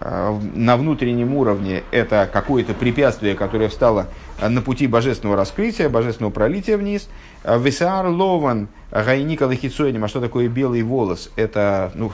на 0.00 0.76
внутреннем 0.76 1.34
уровне 1.34 1.82
это 1.90 2.28
какое-то 2.30 2.74
препятствие, 2.74 3.34
которое 3.34 3.68
встало 3.68 4.08
на 4.40 4.60
пути 4.60 4.86
божественного 4.86 5.38
раскрытия, 5.38 5.88
божественного 5.88 6.32
пролития 6.32 6.76
вниз. 6.76 7.08
Весар 7.44 8.06
лован 8.06 8.68
гайника 8.90 9.44
лахицойним. 9.44 10.04
А 10.04 10.08
что 10.08 10.20
такое 10.20 10.48
белый 10.48 10.82
волос? 10.82 11.30
Это 11.36 11.92
ну, 11.94 12.12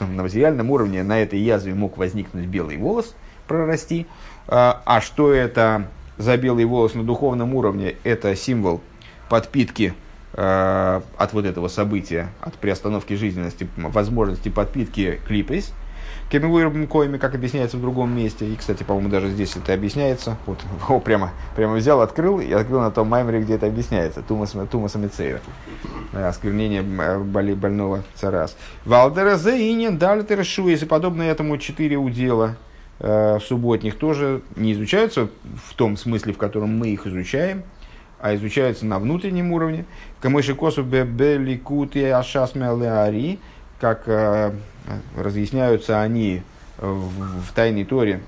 на 0.00 0.22
материальном 0.22 0.70
уровне 0.70 1.02
на 1.02 1.20
этой 1.20 1.38
язве 1.38 1.74
мог 1.74 1.98
возникнуть 1.98 2.46
белый 2.46 2.78
волос, 2.78 3.14
прорасти. 3.46 4.06
А 4.46 5.00
что 5.02 5.32
это 5.32 5.88
за 6.16 6.38
белый 6.38 6.64
волос 6.64 6.94
на 6.94 7.04
духовном 7.04 7.54
уровне? 7.54 7.96
Это 8.04 8.34
символ 8.36 8.80
подпитки 9.28 9.92
от 10.32 11.32
вот 11.32 11.44
этого 11.44 11.68
события, 11.68 12.28
от 12.40 12.54
приостановки 12.54 13.14
жизненности, 13.14 13.68
возможности 13.76 14.48
подпитки 14.48 15.20
клипейс– 15.26 15.74
Кемигуирбом 16.30 16.86
коими, 16.86 17.16
как 17.16 17.34
объясняется 17.34 17.76
в 17.76 17.80
другом 17.80 18.16
месте. 18.16 18.46
И, 18.46 18.56
кстати, 18.56 18.82
по-моему, 18.82 19.08
даже 19.08 19.30
здесь 19.30 19.56
это 19.56 19.72
объясняется. 19.72 20.36
Вот, 20.46 20.58
о, 20.88 21.00
прямо, 21.00 21.30
прямо 21.56 21.74
взял, 21.74 22.00
открыл 22.00 22.40
и 22.40 22.52
открыл 22.52 22.80
на 22.80 22.90
том 22.90 23.08
маймере, 23.08 23.40
где 23.40 23.54
это 23.54 23.66
объясняется. 23.66 24.22
Тумас, 24.22 24.54
Тумас 24.70 24.96
Амицейра. 24.96 25.40
Осквернение 26.12 26.82
боли, 26.82 27.54
больного 27.54 28.02
царас. 28.14 28.56
Валдера 28.84 29.36
Зейнин, 29.36 29.98
Дальтер 29.98 30.44
Шуис 30.44 30.82
и 30.82 30.86
подобное 30.86 31.30
этому 31.30 31.58
четыре 31.58 31.96
удела 31.96 32.56
э, 33.00 33.38
субботних 33.40 33.96
тоже 33.96 34.42
не 34.56 34.72
изучаются 34.72 35.28
в 35.66 35.74
том 35.74 35.96
смысле, 35.96 36.32
в 36.32 36.38
котором 36.38 36.78
мы 36.78 36.88
их 36.88 37.06
изучаем, 37.06 37.62
а 38.20 38.34
изучаются 38.34 38.86
на 38.86 38.98
внутреннем 38.98 39.52
уровне. 39.52 39.84
Камыши 40.20 40.54
косу 40.54 40.82
бебеликути 40.82 42.04
ашасме 42.04 42.66
ари, 42.66 43.38
как 43.80 44.02
э, 44.06 44.52
разъясняются 45.16 46.00
они 46.00 46.42
в, 46.78 47.42
в 47.42 47.52
Тайной 47.54 47.84
Торе, 47.84 48.20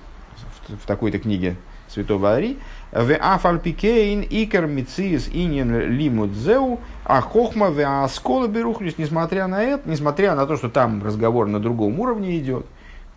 в, 0.69 0.83
в 0.83 0.87
такой-то 0.87 1.19
книге 1.19 1.57
Святого 1.89 2.35
Ари, 2.35 2.59
в 2.93 3.15
афальпикейн 3.15 4.25
икер 4.29 4.67
мициис 4.67 5.29
инин 5.33 5.91
лимудзеу, 5.91 6.81
а 7.05 7.21
хохма 7.21 7.71
в 7.71 8.05
аскола 8.05 8.47
берухнюс, 8.47 8.99
несмотря 8.99 9.47
на 9.47 9.63
это, 9.63 9.89
несмотря 9.89 10.35
на 10.35 10.47
то, 10.47 10.57
что 10.57 10.69
там 10.69 11.05
разговор 11.05 11.47
на 11.47 11.59
другом 11.61 11.99
уровне 11.99 12.39
идет, 12.39 12.67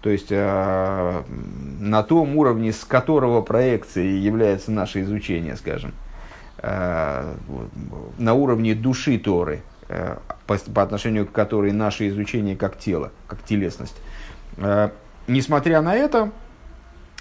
то 0.02 0.10
есть 0.10 0.32
э, 0.32 1.24
на 1.80 2.04
том 2.04 2.36
уровне, 2.36 2.74
с 2.74 2.84
которого 2.84 3.42
проекцией 3.42 4.20
является 4.20 4.72
наше 4.72 5.02
изучение, 5.02 5.56
скажем, 5.56 5.94
э, 6.58 7.36
на 8.18 8.34
уровне 8.34 8.76
души 8.76 9.18
Торы, 9.18 9.62
по, 10.48 10.58
по 10.58 10.82
отношению 10.82 11.26
к 11.26 11.32
которой 11.32 11.72
наше 11.72 12.08
изучение 12.08 12.56
как 12.56 12.78
тело, 12.80 13.12
как 13.28 13.44
телесность. 13.44 13.96
Э, 14.58 14.90
несмотря 15.28 15.82
на 15.82 15.96
это, 15.96 16.32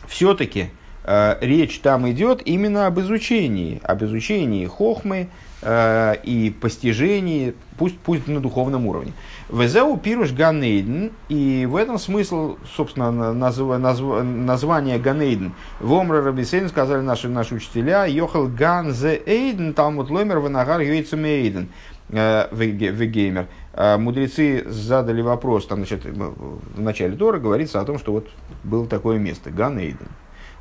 все-таки 0.06 0.70
э, 1.04 1.36
речь 1.40 1.80
там 1.80 2.10
идет 2.10 2.42
именно 2.44 2.86
об 2.86 3.00
изучении, 3.00 3.80
об 3.84 4.04
изучении 4.04 4.66
хохмы 4.66 5.28
э, 5.62 6.14
и 6.24 6.54
постижении, 6.60 7.54
пусть, 7.78 7.98
пусть 7.98 8.26
на 8.26 8.40
духовном 8.40 8.86
уровне. 8.86 9.12
וזהו 9.48 9.96
פירוש 9.96 10.32
גן 10.32 10.59
עדן, 10.59 11.12
и 11.28 11.66
в 11.68 11.76
этом 11.76 11.98
смысл, 11.98 12.56
собственно, 12.76 13.32
назв, 13.32 13.60
назв, 13.78 14.02
название 14.22 14.98
Ганейден. 14.98 15.52
ואמרו 15.80 16.22
רבותינו 16.22 16.68
сказали 16.68 17.00
наши, 17.00 17.28
наши 17.28 17.54
учителя, 17.54 18.06
יכול 18.06 18.48
גן 18.48 18.92
זה 18.92 19.20
עדן, 19.24 19.74
תלמוד 19.74 20.10
לומר, 20.10 20.38
ונהר 20.38 20.80
יוצא 20.80 21.24
מעדן. 21.24 21.68
Э, 22.14 22.48
וגומר, 22.52 23.46
э, 23.72 23.96
мудрецы 23.96 24.64
задали 24.68 25.22
вопрос, 25.22 25.66
там, 25.66 25.78
значит, 25.78 26.04
в 26.04 26.78
начале 26.78 27.16
Тора 27.16 27.38
говорится 27.38 27.80
о 27.80 27.86
том, 27.86 27.98
что 27.98 28.12
вот 28.12 28.28
было 28.64 28.86
такое 28.86 29.18
место, 29.18 29.50
Ган 29.50 29.78
Эйден. 29.78 30.08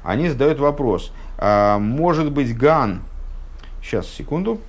Они 0.01 0.29
задают 0.29 0.60
вопрос, 0.60 1.12
а 1.38 1.77
может 1.77 2.31
быть 2.31 2.58
Ган, 2.58 3.01
сейчас, 3.84 4.08
секунду, 4.08 4.62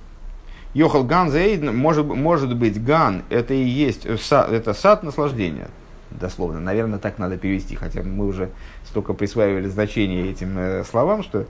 Йохал 0.73 1.05
Ган 1.05 1.31
Зейден, 1.31 1.73
может, 1.73 2.05
может 2.05 2.53
быть 2.53 2.83
Ган, 2.83 3.23
это 3.29 3.53
и 3.53 3.63
есть 3.63 4.05
это 4.05 4.73
сад 4.73 5.03
наслаждения, 5.03 5.69
дословно, 6.11 6.59
наверное, 6.59 6.99
так 6.99 7.17
надо 7.17 7.37
перевести, 7.37 7.75
хотя 7.75 8.03
мы 8.03 8.27
уже 8.27 8.49
столько 8.85 9.13
присваивали 9.13 9.69
значение 9.69 10.29
этим 10.29 10.57
э, 10.57 10.83
словам, 10.83 11.23
что 11.23 11.45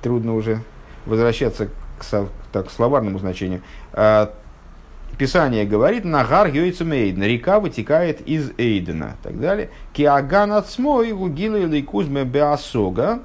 трудно 0.00 0.34
уже 0.34 0.62
возвращаться 1.04 1.68
к, 1.98 2.28
так, 2.52 2.68
к 2.68 2.70
словарному 2.70 3.18
значению. 3.18 3.60
Писание 5.18 5.66
говорит, 5.66 6.04
Нагар 6.04 6.46
Йойцем 6.46 6.92
Эйден, 6.92 7.24
река 7.24 7.58
вытекает 7.58 8.20
из 8.20 8.52
Эйдена, 8.56 9.16
так 9.22 9.40
далее. 9.40 9.70
Киаган 9.92 10.52
от 10.52 10.68
смой 10.68 11.12
гугила 11.12 11.56
или 11.56 11.82
кузме 11.82 12.24
беасога. 12.24 13.18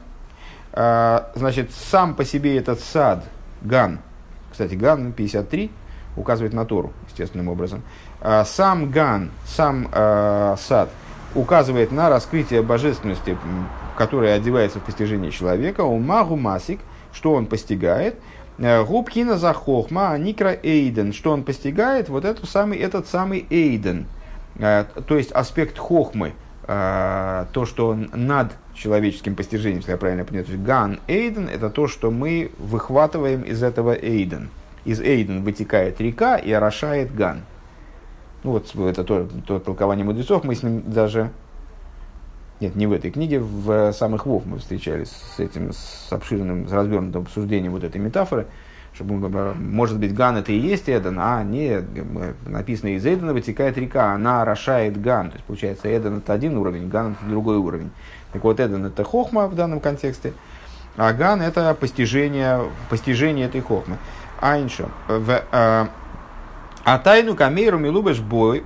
А, 0.71 1.31
значит, 1.35 1.69
сам 1.71 2.15
по 2.15 2.25
себе 2.25 2.57
этот 2.57 2.79
сад, 2.79 3.23
Ган, 3.61 3.99
кстати, 4.51 4.73
Ган 4.73 5.13
53, 5.13 5.69
указывает 6.17 6.53
на 6.53 6.65
Тору, 6.65 6.93
естественным 7.09 7.47
образом. 7.47 7.83
А, 8.21 8.43
сам 8.43 8.89
Ган, 8.89 9.29
сам 9.45 9.87
а, 9.91 10.55
сад 10.57 10.89
указывает 11.35 11.91
на 11.91 12.09
раскрытие 12.09 12.63
божественности, 12.63 13.37
которое 13.97 14.33
одевается 14.33 14.79
в 14.79 14.83
постижение 14.83 15.29
человека, 15.29 15.81
ומה 15.81 15.99
הוא 15.99 16.35
משיג, 16.35 16.79
что 17.13 17.33
он 17.33 17.45
постигает– 17.45 18.15
Э, 18.57 18.83
הוא 18.83 19.37
בחינת 19.37 19.53
החכמה, 19.53 20.17
נקרא 20.17 20.55
עדן, 20.61 21.13
что 21.13 21.31
он 21.31 21.43
постигает, 21.43 22.09
вот 22.09 22.23
этот 22.25 22.47
самый, 22.47 22.77
этот 22.77 23.07
самый 23.07 23.45
эйден, 23.49 24.05
э, 24.59 24.85
то 25.07 25.17
есть 25.17 25.31
аспект 25.31 25.77
хохмы, 25.77 26.33
э, 26.67 27.45
то, 27.51 27.65
что 27.65 27.95
над 27.95 28.53
человеческим 28.75 29.35
постижением, 29.35 29.79
если 29.79 29.91
я 29.91 29.97
правильно 29.97 30.25
есть 30.29 30.55
ган 30.57 30.99
эйден, 31.07 31.49
это 31.49 31.69
то, 31.69 31.87
что 31.87 32.11
мы 32.11 32.51
выхватываем 32.59 33.41
из 33.41 33.63
этого 33.63 33.93
эйден. 33.93 34.49
Из 34.85 34.99
эйден 34.99 35.43
вытекает 35.43 35.99
река 35.99 36.37
и 36.37 36.51
орошает 36.51 37.15
ган. 37.15 37.41
Ну, 38.43 38.51
вот 38.51 38.75
это 38.75 39.03
то, 39.03 39.27
то 39.47 39.59
толкование 39.59 40.05
мудрецов, 40.05 40.43
мы 40.43 40.53
с 40.55 40.63
ним 40.63 40.83
даже 40.91 41.31
нет, 42.63 42.75
не 42.77 42.87
в 42.87 42.93
этой 42.93 43.11
книге, 43.11 43.41
в 43.41 43.91
самых 43.91 44.25
Вов 44.25 44.45
мы 44.45 44.57
встречались 44.57 45.09
с 45.35 45.39
этим, 45.39 45.73
с 45.73 46.07
обширным, 46.11 46.69
с 46.69 46.71
развернутым 46.71 47.23
обсуждением 47.23 47.73
вот 47.73 47.83
этой 47.83 47.99
метафоры, 47.99 48.47
чтобы, 48.93 49.27
может 49.55 49.99
быть, 49.99 50.13
Ган 50.13 50.37
это 50.37 50.53
и 50.53 50.57
есть 50.57 50.87
Эден, 50.87 51.17
а 51.19 51.43
не 51.43 51.83
написано 52.45 52.95
из 52.95 53.05
Эдена 53.05 53.33
вытекает 53.33 53.77
река, 53.77 54.13
она 54.13 54.43
орошает 54.43 55.01
Ган. 55.01 55.31
То 55.31 55.35
есть, 55.35 55.45
получается, 55.45 55.89
Эден 55.89 56.19
это 56.19 56.31
один 56.31 56.57
уровень, 56.57 56.87
Ган 56.87 57.17
это 57.19 57.29
другой 57.29 57.57
уровень. 57.57 57.91
Так 58.31 58.43
вот, 58.45 58.61
Эден 58.61 58.85
это 58.85 59.03
хохма 59.03 59.47
в 59.47 59.55
данном 59.55 59.81
контексте, 59.81 60.31
а 60.95 61.11
Ган 61.11 61.41
это 61.41 61.73
постижение, 61.73 62.61
постижение 62.89 63.47
этой 63.47 63.59
хохмы. 63.59 63.97
Айнша. 64.39 64.87
В, 65.09 65.29
э, 65.29 65.87
а 66.85 66.97
тайну 66.99 67.35
камейру 67.35 67.77
милубеш 67.77 68.21
бог, 68.21 68.55
э, 68.55 68.61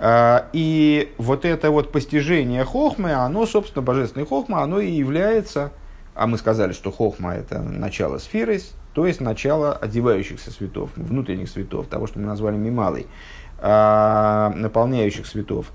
и 0.00 1.14
вот 1.18 1.44
это 1.44 1.70
вот 1.70 1.92
постижение 1.92 2.64
хохмы, 2.64 3.12
оно, 3.12 3.46
собственно, 3.46 3.82
божественной 3.82 4.26
хохма, 4.26 4.62
оно 4.62 4.80
и 4.80 4.90
является, 4.90 5.72
а 6.14 6.26
мы 6.26 6.38
сказали, 6.38 6.72
что 6.72 6.90
хохма 6.90 7.34
это 7.34 7.60
начало 7.60 8.18
сферы, 8.18 8.60
то 8.94 9.06
есть 9.06 9.20
начало 9.20 9.74
одевающихся 9.74 10.50
светов, 10.50 10.90
внутренних 10.96 11.48
светов, 11.48 11.86
того, 11.86 12.06
что 12.06 12.18
мы 12.18 12.26
назвали 12.26 12.56
мималой, 12.56 13.06
э, 13.58 14.52
наполняющих 14.54 15.26
светов. 15.26 15.70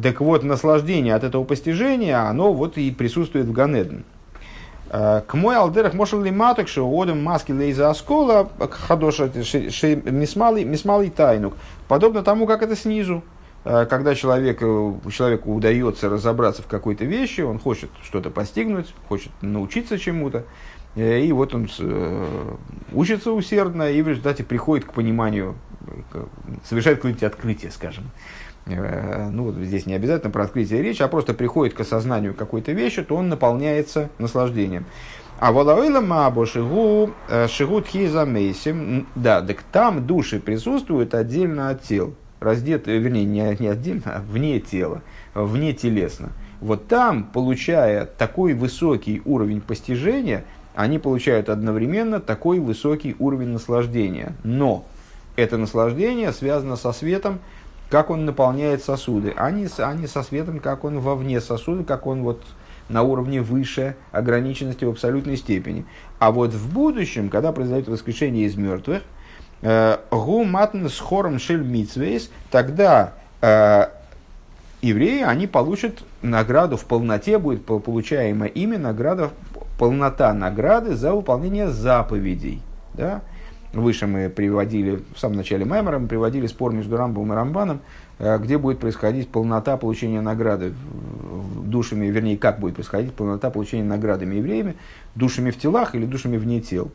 Так 0.00 0.20
вот, 0.20 0.42
наслаждение 0.42 1.14
от 1.14 1.24
этого 1.24 1.44
постижения, 1.44 2.28
оно 2.28 2.52
вот 2.52 2.78
и 2.78 2.90
присутствует 2.90 3.46
в 3.46 3.52
Ганеден. 3.52 4.04
К 4.92 5.32
мой 5.32 5.56
алдерах 5.56 5.94
мошел 5.94 6.20
ли 6.20 6.30
маток, 6.30 6.68
что 6.68 6.86
одем 7.00 7.24
маски 7.24 7.50
лейза 7.50 7.88
оскола, 7.88 8.50
хадоша 8.70 9.30
мисмалый 9.34 11.08
тайнук. 11.08 11.54
Подобно 11.88 12.22
тому, 12.22 12.46
как 12.46 12.62
это 12.62 12.76
снизу. 12.76 13.22
Э, 13.64 13.86
когда 13.86 14.14
человек, 14.14 14.58
э, 14.60 14.92
человеку 15.12 15.54
удается 15.54 16.08
разобраться 16.08 16.62
в 16.62 16.66
какой-то 16.66 17.04
вещи, 17.04 17.42
он 17.42 17.58
хочет 17.58 17.90
что-то 18.02 18.30
постигнуть, 18.30 18.92
хочет 19.08 19.30
научиться 19.40 19.98
чему-то, 19.98 20.44
э, 20.96 21.20
и 21.20 21.32
вот 21.32 21.54
он 21.54 21.68
учится 22.92 23.32
усердно 23.32 23.90
и 23.90 24.02
в 24.02 24.08
результате 24.08 24.42
приходит 24.42 24.86
к 24.86 24.92
пониманию, 24.92 25.54
совершает 26.64 26.98
какое-нибудь 26.98 27.24
открытие, 27.24 27.70
скажем. 27.70 28.04
Э, 28.66 29.28
ну 29.30 29.44
вот 29.44 29.56
здесь 29.56 29.86
не 29.86 29.94
обязательно 29.94 30.30
про 30.30 30.44
открытие 30.44 30.82
речь, 30.82 31.00
а 31.00 31.08
просто 31.08 31.34
приходит 31.34 31.74
к 31.74 31.80
осознанию 31.80 32.34
какой-то 32.34 32.72
вещи, 32.72 33.02
то 33.02 33.16
он 33.16 33.28
наполняется 33.28 34.10
наслаждением. 34.18 34.86
А 35.38 35.50
волаила 35.50 36.00
мабо 36.00 36.46
шигу 36.46 37.10
э, 37.28 37.48
шигу 37.48 37.82
тхизамейсим, 37.82 39.08
да, 39.16 39.42
так 39.42 39.62
там 39.72 40.06
души 40.06 40.38
присутствуют 40.38 41.14
отдельно 41.14 41.70
от 41.70 41.82
тел, 41.82 42.14
раздеты, 42.38 42.96
вернее, 42.98 43.24
не, 43.24 43.56
не 43.58 43.66
отдельно, 43.66 44.02
а 44.16 44.20
вне 44.20 44.60
тела, 44.60 45.02
вне 45.34 45.72
телесно. 45.72 46.30
Вот 46.60 46.86
там, 46.86 47.24
получая 47.24 48.06
такой 48.06 48.54
высокий 48.54 49.20
уровень 49.24 49.60
постижения, 49.60 50.44
они 50.76 51.00
получают 51.00 51.48
одновременно 51.48 52.20
такой 52.20 52.60
высокий 52.60 53.16
уровень 53.18 53.48
наслаждения. 53.48 54.34
Но 54.44 54.84
это 55.36 55.56
наслаждение 55.56 56.32
связано 56.32 56.76
со 56.76 56.92
светом, 56.92 57.40
как 57.88 58.10
он 58.10 58.24
наполняет 58.24 58.82
сосуды, 58.82 59.34
а 59.36 59.50
не, 59.50 59.68
а 59.78 59.94
не 59.94 60.06
со 60.06 60.22
светом, 60.22 60.60
как 60.60 60.84
он 60.84 60.98
вовне 61.00 61.40
сосуда, 61.40 61.84
как 61.84 62.06
он 62.06 62.22
вот 62.22 62.42
на 62.88 63.02
уровне 63.02 63.40
выше 63.40 63.96
ограниченности 64.12 64.84
в 64.84 64.90
абсолютной 64.90 65.36
степени. 65.36 65.84
А 66.18 66.32
вот 66.32 66.52
в 66.52 66.72
будущем, 66.72 67.28
когда 67.28 67.52
произойдет 67.52 67.88
воскрешение 67.88 68.46
из 68.46 68.56
мертвых, 68.56 69.02
э, 69.62 69.98
гу 70.10 70.44
матн 70.44 70.86
с 70.86 70.98
хором 70.98 71.38
шель 71.38 71.64
тогда 72.50 73.14
э, 73.40 73.86
евреи, 74.82 75.22
они 75.22 75.46
получат 75.46 76.02
награду 76.22 76.76
в 76.76 76.84
полноте, 76.84 77.38
будет 77.38 77.64
получаема 77.64 78.46
ими 78.46 78.76
награда, 78.76 79.30
полнота 79.78 80.32
награды 80.32 80.94
за 80.94 81.12
выполнение 81.12 81.68
заповедей. 81.68 82.60
Да? 82.94 83.22
Выше 83.72 84.06
мы 84.06 84.28
приводили, 84.28 85.02
в 85.14 85.18
самом 85.18 85.36
начале 85.36 85.64
Маймера, 85.64 85.98
мы 85.98 86.06
приводили 86.06 86.46
спор 86.46 86.74
между 86.74 86.98
Рамбом 86.98 87.32
и 87.32 87.34
Рамбаном, 87.34 87.80
э, 88.18 88.38
где 88.38 88.58
будет 88.58 88.78
происходить 88.80 89.28
полнота 89.28 89.78
получения 89.78 90.20
награды 90.20 90.74
душами, 91.64 92.06
вернее, 92.06 92.36
как 92.36 92.60
будет 92.60 92.74
происходить 92.74 93.14
полнота 93.14 93.48
получения 93.48 93.84
наградами 93.84 94.34
евреями, 94.34 94.76
душами 95.14 95.50
в 95.50 95.58
телах 95.58 95.94
или 95.94 96.04
душами 96.04 96.36
вне 96.36 96.60
тел. 96.60 96.90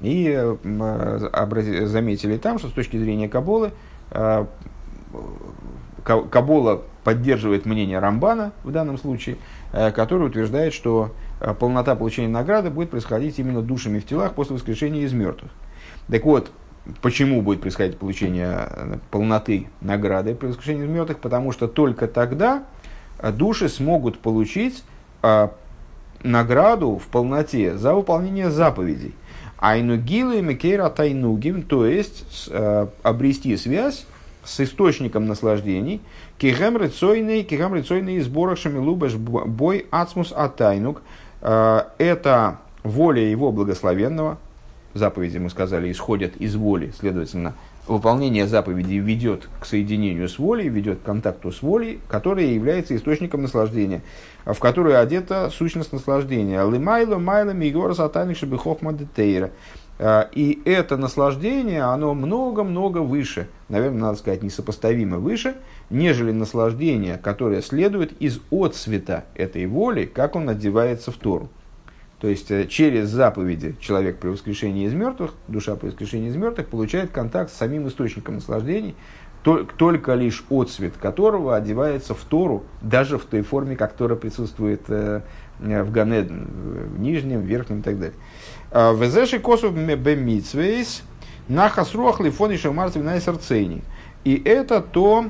И 0.00 0.32
э, 0.32 1.86
заметили 1.86 2.36
там, 2.36 2.60
что 2.60 2.68
с 2.68 2.72
точки 2.72 2.96
зрения 2.98 3.28
Каболы, 3.28 3.72
э, 4.12 4.46
Кабола 6.04 6.82
поддерживает 7.02 7.66
мнение 7.66 7.98
Рамбана 7.98 8.52
в 8.62 8.70
данном 8.72 8.98
случае, 8.98 9.36
который 9.72 10.26
утверждает, 10.26 10.72
что 10.72 11.12
полнота 11.60 11.94
получения 11.94 12.28
награды 12.28 12.70
будет 12.70 12.90
происходить 12.90 13.38
именно 13.38 13.62
душами 13.62 14.00
в 14.00 14.06
телах 14.06 14.34
после 14.34 14.54
воскрешения 14.54 15.02
из 15.02 15.12
мертвых. 15.12 15.52
Так 16.08 16.24
вот, 16.24 16.50
почему 17.00 17.42
будет 17.42 17.60
происходить 17.60 17.98
получение 17.98 18.68
э, 18.68 18.96
полноты 19.10 19.68
награды 19.80 20.34
при 20.34 20.48
воскрешении 20.48 20.84
из 20.84 20.88
мертвых? 20.88 21.18
Потому 21.18 21.52
что 21.52 21.68
только 21.68 22.08
тогда 22.08 22.64
э, 23.18 23.32
души 23.32 23.68
смогут 23.68 24.18
получить 24.18 24.82
э, 25.22 25.48
награду 26.22 26.96
в 26.96 27.06
полноте 27.06 27.76
за 27.76 27.94
выполнение 27.94 28.50
заповедей. 28.50 29.14
Айнугилы 29.58 30.38
и 30.38 30.42
Мекера 30.42 30.88
Тайнугим, 30.90 31.62
то 31.62 31.86
есть 31.86 32.50
обрести 33.04 33.56
связь 33.56 34.06
с 34.42 34.58
источником 34.58 35.26
наслаждений, 35.26 36.00
кигем 36.36 36.76
рецойный, 36.76 37.44
кигем 37.44 37.72
рецойный 37.72 38.18
сборах 38.22 38.58
шамилубаш 38.58 39.14
бой 39.14 39.86
ацмус 39.92 40.32
атайнук, 40.32 41.02
это 41.40 42.58
воля 42.82 43.22
его 43.22 43.52
благословенного, 43.52 44.38
заповеди, 44.94 45.38
мы 45.38 45.50
сказали, 45.50 45.90
исходят 45.90 46.36
из 46.36 46.54
воли, 46.56 46.92
следовательно, 46.98 47.54
выполнение 47.86 48.46
заповедей 48.46 48.98
ведет 48.98 49.48
к 49.60 49.66
соединению 49.66 50.28
с 50.28 50.38
волей, 50.38 50.68
ведет 50.68 51.00
к 51.00 51.02
контакту 51.02 51.50
с 51.50 51.62
волей, 51.62 52.00
которая 52.08 52.46
является 52.46 52.94
источником 52.96 53.42
наслаждения, 53.42 54.02
в 54.44 54.58
которую 54.58 55.00
одета 55.00 55.50
сущность 55.50 55.92
наслаждения. 55.92 56.64
Лимайло, 56.64 57.18
майло, 57.18 57.50
мигора, 57.50 57.94
сатаник, 57.94 58.36
шабихох, 58.36 58.82
мадетейра. 58.82 59.50
А, 59.98 60.28
и 60.32 60.60
это 60.64 60.96
наслаждение, 60.96 61.82
оно 61.82 62.14
много-много 62.14 62.98
выше, 62.98 63.48
наверное, 63.68 64.00
надо 64.00 64.18
сказать, 64.18 64.42
несопоставимо 64.42 65.18
выше, 65.18 65.54
нежели 65.90 66.32
наслаждение, 66.32 67.18
которое 67.18 67.62
следует 67.62 68.12
из 68.20 68.40
отцвета 68.50 69.24
этой 69.34 69.66
воли, 69.66 70.06
как 70.06 70.34
он 70.34 70.48
одевается 70.48 71.12
в 71.12 71.16
Тору. 71.16 71.50
То 72.22 72.28
есть 72.28 72.52
э, 72.52 72.68
через 72.68 73.08
заповеди 73.08 73.74
человек 73.80 74.20
при 74.20 74.28
воскрешении 74.28 74.86
из 74.86 74.94
мертвых, 74.94 75.32
душа 75.48 75.74
при 75.74 75.88
воскрешении 75.88 76.28
из 76.28 76.36
мертвых 76.36 76.68
получает 76.68 77.10
контакт 77.10 77.50
с 77.50 77.56
самим 77.56 77.88
источником 77.88 78.36
наслаждений, 78.36 78.94
только 79.42 80.14
лишь 80.14 80.44
отцвет 80.48 80.96
которого 80.96 81.56
одевается 81.56 82.14
в 82.14 82.22
Тору, 82.22 82.62
даже 82.80 83.18
в 83.18 83.24
той 83.24 83.42
форме, 83.42 83.74
как 83.74 83.94
Тора 83.94 84.14
присутствует 84.14 84.82
э, 84.86 85.22
в 85.58 85.90
Ганеден, 85.90 86.46
в 86.94 87.00
нижнем, 87.00 87.40
верхнем 87.40 87.80
и 87.80 87.82
так 87.82 87.98
далее. 87.98 88.14
А, 88.70 88.94
Везеши 88.94 89.40
косу 89.40 89.70
бемитсвейс 89.70 91.02
нахасруах 91.48 92.20
лифониши 92.20 92.70
марцев 92.70 93.02
на 93.02 93.18
сердцени. 93.18 93.82
И 94.22 94.40
это 94.44 94.80
то, 94.80 95.24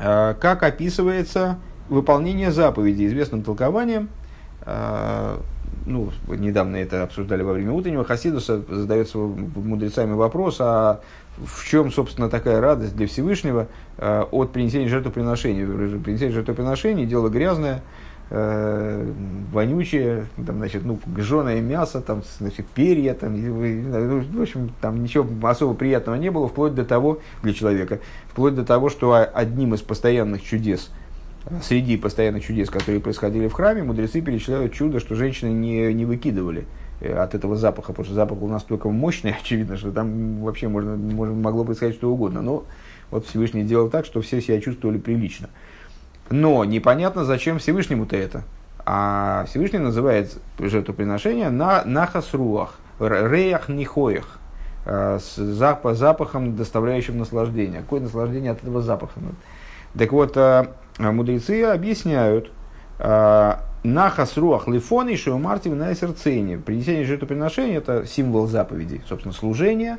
э, 0.00 0.34
как 0.40 0.62
описывается 0.62 1.58
выполнение 1.90 2.50
заповеди 2.50 3.06
известным 3.06 3.42
толкованием, 3.42 4.08
ну, 5.86 6.10
недавно 6.28 6.76
это 6.76 7.02
обсуждали 7.02 7.42
во 7.42 7.52
время 7.52 7.72
утреннего, 7.72 8.04
Хасидуса 8.04 8.62
задается 8.68 9.18
мудрецами 9.18 10.12
вопрос, 10.12 10.56
а 10.60 11.00
в 11.38 11.66
чем, 11.66 11.90
собственно, 11.90 12.28
такая 12.28 12.60
радость 12.60 12.94
для 12.94 13.06
Всевышнего 13.06 13.68
э, 13.98 14.24
от 14.30 14.52
принесения 14.52 14.88
жертвоприношений? 14.88 15.64
Принесение 15.98 16.34
жертвоприношений– 16.34 17.06
дело 17.06 17.28
грязное, 17.28 17.82
э, 18.30 19.12
вонючее, 19.52 20.26
там, 20.46 20.58
значит, 20.58 20.84
ну, 20.84 20.98
жженое 21.16 21.60
мясо, 21.60 22.00
там, 22.00 22.22
значит, 22.38 22.66
перья, 22.66 23.14
там, 23.14 23.34
ну, 23.34 24.20
в 24.20 24.42
общем, 24.42 24.70
там 24.80 25.02
ничего 25.02 25.26
особо 25.48 25.74
приятного 25.74 26.16
не 26.16 26.30
было, 26.30 26.48
вплоть 26.48 26.74
до 26.74 26.84
того, 26.84 27.18
для 27.42 27.54
человека, 27.54 27.98
вплоть 28.28 28.54
до 28.54 28.64
того, 28.64 28.88
что 28.90 29.12
одним 29.14 29.74
из 29.74 29.80
постоянных 29.80 30.42
чудес– 30.42 30.90
среди 31.62 31.96
постоянных 31.96 32.44
чудес, 32.44 32.70
которые 32.70 33.00
происходили 33.00 33.48
в 33.48 33.52
храме, 33.52 33.82
мудрецы 33.82 34.20
перечисляют 34.20 34.72
чудо, 34.72 35.00
что 35.00 35.14
женщины 35.14 35.50
не, 35.50 35.92
не 35.92 36.04
выкидывали 36.04 36.66
э, 37.00 37.12
от 37.14 37.34
этого 37.34 37.56
запаха, 37.56 37.88
потому 37.88 38.04
что 38.04 38.14
запах 38.14 38.38
был 38.38 38.48
настолько 38.48 38.88
мощный, 38.88 39.34
очевидно, 39.40 39.76
что 39.76 39.92
там 39.92 40.42
вообще 40.42 40.68
можно, 40.68 40.96
можно, 40.96 41.34
могло 41.34 41.64
происходить 41.64 41.96
что 41.96 42.12
угодно. 42.12 42.42
Но 42.42 42.64
вот 43.10 43.26
Всевышний 43.26 43.64
делал 43.64 43.90
так, 43.90 44.06
что 44.06 44.20
все 44.20 44.40
себя 44.40 44.60
чувствовали 44.60 44.98
прилично. 44.98 45.48
Но 46.30 46.64
непонятно, 46.64 47.24
зачем 47.24 47.58
Всевышнему-то 47.58 48.16
это. 48.16 48.44
А 48.84 49.44
Всевышний 49.48 49.78
называет 49.78 50.36
жертвоприношение 50.58 51.50
на 51.50 51.84
нахасруах, 51.84 52.78
реях 52.98 53.68
нихоях, 53.68 54.38
э, 54.86 55.18
с 55.20 55.36
запахом, 55.36 56.56
доставляющим 56.56 57.18
наслаждение. 57.18 57.80
Какое 57.80 58.00
наслаждение 58.00 58.52
от 58.52 58.62
этого 58.62 58.80
запаха? 58.80 59.20
Так 59.96 60.10
вот, 60.12 60.36
э, 60.36 60.66
мудрецы 60.98 61.62
объясняют, 61.64 62.50
а, 62.98 63.64
Нахас 63.82 64.36
руах 64.36 64.68
лифон 64.68 65.08
и 65.08 65.16
шеумарти 65.16 65.68
на 65.68 65.92
сердцене. 65.94 66.56
Принесение 66.58 67.04
жертвоприношения– 67.04 67.78
это 67.78 68.06
символ 68.06 68.46
заповедей, 68.46 69.02
собственно, 69.08 69.34
служения, 69.34 69.98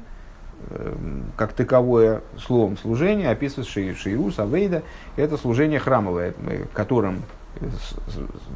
эм, 0.70 1.26
как 1.36 1.52
таковое 1.52 2.22
словом 2.38 2.78
служение 2.78 3.30
описывает 3.30 3.98
Шейрус, 3.98 4.40
Авейда. 4.40 4.84
Это 5.18 5.36
служение 5.36 5.80
храмовое, 5.80 6.34
которым 6.74 7.24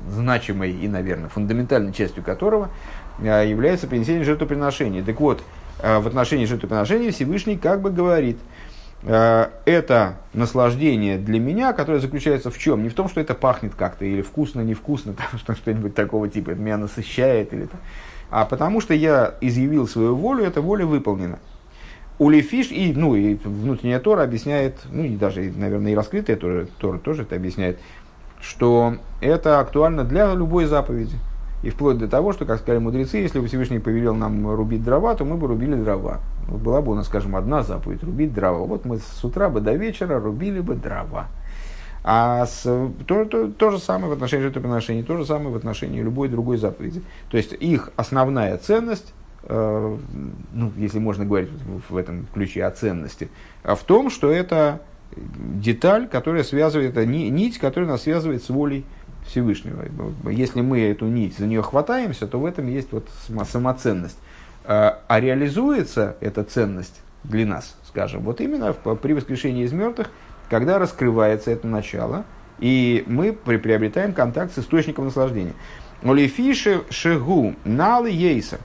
значимой 0.10 0.72
и, 0.72 0.88
наверное, 0.88 1.30
фундаментальной 1.30 1.94
частью 1.94 2.24
которого 2.24 2.70
э, 3.20 3.48
является 3.48 3.86
принесение 3.86 4.24
жертвоприношения. 4.24 5.04
Так 5.04 5.20
вот, 5.20 5.44
э, 5.80 6.00
в 6.00 6.08
отношении 6.08 6.46
жертвоприношения 6.46 7.12
Всевышний 7.12 7.58
как 7.58 7.82
бы 7.82 7.92
говорит– 7.92 8.38
Э, 8.48 8.57
это 9.08 10.16
наслаждение 10.34 11.18
для 11.18 11.40
меня, 11.40 11.74
которое 11.74 12.00
заключается 12.00 12.52
в 12.52 12.58
чем? 12.58 12.84
Не 12.84 12.90
в 12.90 12.94
том, 12.94 13.08
что 13.08 13.22
это 13.22 13.34
пахнет 13.34 13.74
как-то, 13.76 14.06
или 14.06 14.22
вкусно, 14.22 14.62
невкусно, 14.62 15.14
там, 15.46 15.56
что-нибудь 15.56 15.96
такого 15.96 16.28
типа, 16.28 16.52
это 16.52 16.62
меня 16.62 16.78
насыщает, 16.78 17.54
или 17.54 17.66
то, 17.66 17.78
а 18.30 18.46
потому 18.46 18.82
что 18.82 18.94
я 18.94 19.36
изъявил 19.42 19.88
свою 19.88 20.16
волю, 20.16 20.44
эта 20.44 20.62
воля 20.62 20.86
выполнена. 20.86 21.40
У 22.20 22.30
Лефиш, 22.30 22.72
и, 22.72 22.94
ну, 22.94 23.16
и 23.16 23.36
внутренняя 23.36 24.00
Тора 24.00 24.24
объясняет, 24.24 24.80
ну, 24.92 25.04
и 25.04 25.16
даже, 25.16 25.54
наверное, 25.56 25.92
и 25.92 25.96
раскрытая 25.96 26.36
Тора, 26.36 26.68
Тора 26.80 26.98
тоже 26.98 27.22
это 27.22 27.36
объясняет, 27.36 27.80
что 28.42 28.96
это 29.22 29.60
актуально 29.60 30.04
для 30.04 30.34
любой 30.34 30.66
заповеди. 30.66 31.16
И 31.68 31.70
вплоть 31.70 31.98
до 31.98 32.08
того, 32.08 32.32
что, 32.32 32.46
как 32.46 32.60
сказали 32.60 32.80
мудрецы, 32.80 33.18
если 33.18 33.42
бы 33.42 33.48
Всевышний 33.48 33.80
повелел 33.80 34.16
нам 34.16 34.50
рубить 34.56 34.86
дрова, 34.86 35.16
то 35.16 35.26
мы 35.26 35.36
бы 35.36 35.48
рубили 35.48 35.76
дрова. 35.76 36.22
Была 36.48 36.82
бы 36.82 36.94
у 36.94 36.96
нас, 36.96 37.08
скажем, 37.08 37.36
одна 37.36 37.62
заповедь– 37.62 38.02
рубить 38.06 38.34
дрова. 38.34 38.66
Вот 38.66 38.86
мы 38.86 39.00
с 39.00 39.22
утра 39.22 39.50
бы 39.50 39.60
до 39.60 39.74
вечера 39.74 40.18
рубили 40.18 40.62
бы 40.62 40.76
дрова. 40.76 41.28
А 42.06 42.46
с, 42.46 42.62
то, 43.06 43.26
то, 43.26 43.50
то 43.50 43.72
же 43.72 43.80
самое 43.80 44.08
в 44.08 44.14
отношении 44.14 44.44
жертвоприношений, 44.44 45.04
то 45.04 45.18
же 45.18 45.26
самое 45.26 45.50
в 45.50 45.58
отношении 45.58 46.00
любой 46.00 46.30
другой 46.30 46.56
заповеди. 46.56 47.02
То 47.30 47.36
есть 47.36 47.52
их 47.52 47.92
основная 47.98 48.58
ценность, 48.60 49.14
э, 49.44 49.98
ну, 50.54 50.72
если 50.78 51.00
можно 51.00 51.26
говорить 51.26 51.50
в, 51.50 51.96
в 51.96 51.98
этом 51.98 52.28
ключе 52.34 52.64
о 52.64 52.72
ценности, 52.72 53.28
а 53.64 53.76
в 53.76 53.84
том, 53.84 54.10
что 54.10 54.32
это 54.32 54.84
деталь, 55.18 56.08
которая 56.08 56.44
связывает, 56.44 56.92
это 56.92 57.06
нить, 57.06 57.58
которая 57.58 57.90
нас 57.90 58.04
связывает 58.04 58.42
с 58.42 58.48
волей 58.48 58.86
Всевышнего. 59.28 59.86
Если 60.30 60.62
мы 60.62 60.82
эту 60.82 61.06
нить, 61.06 61.38
за 61.38 61.46
нее 61.46 61.62
хватаемся, 61.62 62.28
то 62.28 62.40
в 62.40 62.46
этом 62.46 62.68
есть 62.68 62.92
вот 62.92 63.08
самоценность. 63.50 64.18
А, 64.64 65.00
а 65.08 65.20
реализуется 65.20 66.16
эта 66.20 66.44
ценность 66.44 67.02
для 67.24 67.46
нас, 67.46 67.76
скажем, 67.88 68.22
вот 68.22 68.42
именно 68.42 68.74
при 68.74 69.14
воскрешении 69.14 69.64
из 69.64 69.72
мертвых, 69.72 70.10
когда 70.50 70.80
раскрывается 70.80 71.52
это 71.52 71.68
начало, 71.68 72.26
и 72.60 73.04
мы 73.08 73.34
приобретаем 73.34 74.14
контакт 74.14 74.54
с 74.54 74.60
источником 74.60 75.06
наслаждения. 75.06 75.54
Олифиши 76.04 76.84
шегу 76.90 77.56
налы 77.66 78.10
ейса. 78.10 78.60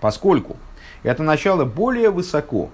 Поскольку 0.00 0.56
это 1.02 1.22
начало 1.22 1.64
более 1.64 2.10
высоко, 2.10 2.70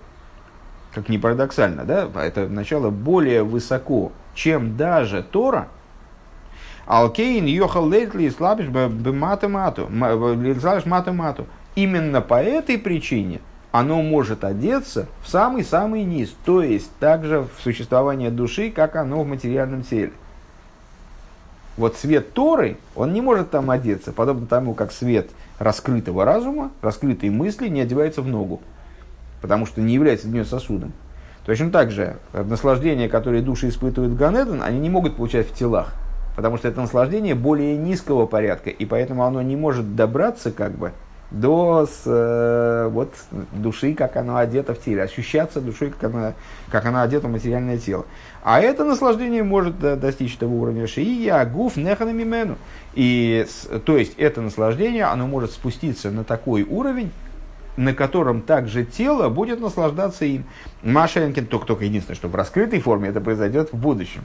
как 0.93 1.09
ни 1.09 1.17
парадоксально, 1.17 1.85
да, 1.85 2.09
это 2.23 2.49
начало 2.49 2.91
более 2.91 3.43
высоко, 3.43 4.13
чем 4.35 4.77
даже 4.77 5.23
Тора– 5.23 5.69
Алкейн 6.87 7.47
йохал 7.47 7.89
лейтли 7.89 8.29
слабиш 8.29 8.67
математу, 8.69 9.89
математу. 9.89 11.47
Именно 11.75 12.21
по 12.21 12.43
этой 12.43 12.77
причине 12.77 13.41
оно 13.71 14.03
может 14.03 14.45
одеться 14.45 15.07
в 15.23 15.29
самый-самый 15.29 16.05
низ, 16.05 16.35
то 16.45 16.63
есть 16.63 16.91
также 16.99 17.41
в 17.41 17.63
существование 17.63 18.31
души, 18.31 18.71
как 18.71 18.97
оно 18.97 19.23
в 19.23 19.27
материальном 19.27 19.83
теле. 19.83 20.13
Вот 21.79 21.97
свет 21.97 22.35
Торы, 22.35 22.77
он 22.95 23.15
не 23.15 23.23
может 23.23 23.51
там 23.51 23.71
одеться, 23.71 24.13
подобно 24.13 24.47
тому, 24.47 24.75
как 24.75 24.93
свет 24.93 25.31
раскрытого 25.59 26.27
разума, 26.27 26.71
раскрытой 26.83 27.31
мысли 27.31 27.69
не 27.69 27.81
одевается 27.81 28.21
в 28.21 28.29
ногу, 28.29 28.61
потому 29.41 29.65
что 29.65 29.81
не 29.81 29.95
является 29.95 30.27
для 30.27 30.41
нее 30.41 30.45
сосудом. 30.45 30.93
Точно 31.47 31.71
так 31.71 31.91
же, 31.91 32.19
наслаждения, 32.35 33.09
которые 33.09 33.43
души 33.43 33.71
испытывают 33.71 34.13
в 34.13 34.17
Ганеден, 34.17 34.63
они 34.63 34.81
не 34.81 34.91
могут 34.91 35.17
получать 35.17 35.49
в 35.49 35.55
телах. 35.55 35.95
Потому 36.37 36.57
что 36.57 36.69
это 36.69 36.81
наслаждение 36.81 37.35
более 37.35 37.77
низкого 37.77 38.27
порядка, 38.27 38.71
и 38.71 38.87
поэтому 38.87 39.25
оно 39.25 39.43
не 39.43 39.57
может 39.57 39.95
добраться 39.95 40.51
как 40.51 40.73
бы 40.73 40.93
до 41.33 41.87
с, 41.87 42.03
э, 42.05 42.89
вот, 42.91 43.15
души, 43.53 43.95
как 43.95 44.17
оно 44.17 44.37
одето 44.37 44.75
в 44.75 44.81
теле, 44.81 45.03
ощущаться 45.03 45.61
душой, 45.61 45.91
как 45.91 46.13
она, 46.13 46.35
как 46.71 46.85
она 46.85 47.03
одета 47.03 47.27
в 47.27 47.31
материальное 47.31 47.79
тело. 47.79 48.05
А 48.43 48.61
это 48.61 48.85
наслаждение 48.85 49.43
может 49.43 49.79
достичь 49.79 50.37
того 50.37 50.61
уровня 50.61 50.87
шия, 50.87 51.45
гуф, 51.47 51.77
неханамимену. 51.77 52.57
И, 52.95 53.47
то 53.85 53.97
есть, 53.97 54.15
это 54.19 54.43
наслаждение, 54.43 55.05
оно 55.05 55.27
может 55.27 55.53
спуститься 55.53 56.11
на 56.11 56.23
такой 56.23 56.65
уровень, 56.65 57.11
на 57.77 57.95
котором 57.95 58.43
также 58.43 58.85
тело 58.85 59.31
будет 59.31 59.61
наслаждаться 59.61 60.27
им. 60.27 60.45
Машенкин, 60.83 61.47
только, 61.47 61.67
только 61.67 61.85
единственное, 61.87 62.17
что 62.17 62.29
в 62.29 62.35
раскрытой 62.35 62.81
форме 62.81 63.09
это 63.09 63.23
произойдет 63.23 63.73
в 63.73 63.77
будущем 63.77 64.23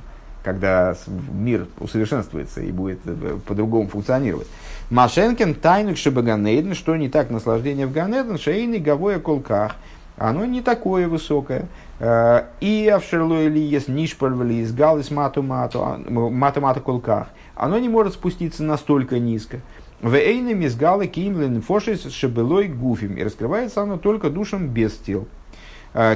когда 0.47 0.95
мир 1.33 1.67
усовершенствуется 1.77 2.62
и 2.62 2.71
будет 2.71 2.99
э, 3.03 3.38
по-другому 3.45 3.89
функционировать. 3.89 4.47
Машенкин 4.89 5.55
тайнук 5.55 5.97
шибаганейден, 5.97 6.73
что 6.73 6.95
не 6.95 7.10
так 7.10 7.29
наслаждение 7.29 7.86
в 7.86 7.91
Ганеден, 7.91 8.38
шейный 8.38 8.79
гавоя 8.79 9.19
колках, 9.19 9.75
оно 10.15 10.45
не 10.45 10.62
такое 10.62 11.10
высокое. 11.10 11.67
Э, 11.99 12.43
и 12.62 12.88
авшерлой 12.88 13.49
ли 13.49 13.62
есть 13.62 13.89
нишпальвали 13.89 14.53
из 14.53 14.71
галис 14.71 15.12
мату 15.12 15.43
мату, 15.43 15.83
а, 15.83 16.73
колках. 16.79 17.27
Оно 17.53 17.77
не 17.77 17.89
может 17.89 18.13
спуститься 18.13 18.63
настолько 18.63 19.19
низко. 19.19 19.60
В 20.01 20.15
эйне 20.15 20.53
мизгалы 20.53 21.07
кимлин 21.07 21.62
фошис 21.62 22.10
шебелой 22.10 22.69
гуфим. 22.69 23.17
И 23.17 23.23
раскрывается 23.23 23.81
оно 23.81 23.97
только 23.97 24.29
душам 24.29 24.69
без 24.69 24.93
тел. 24.93 25.27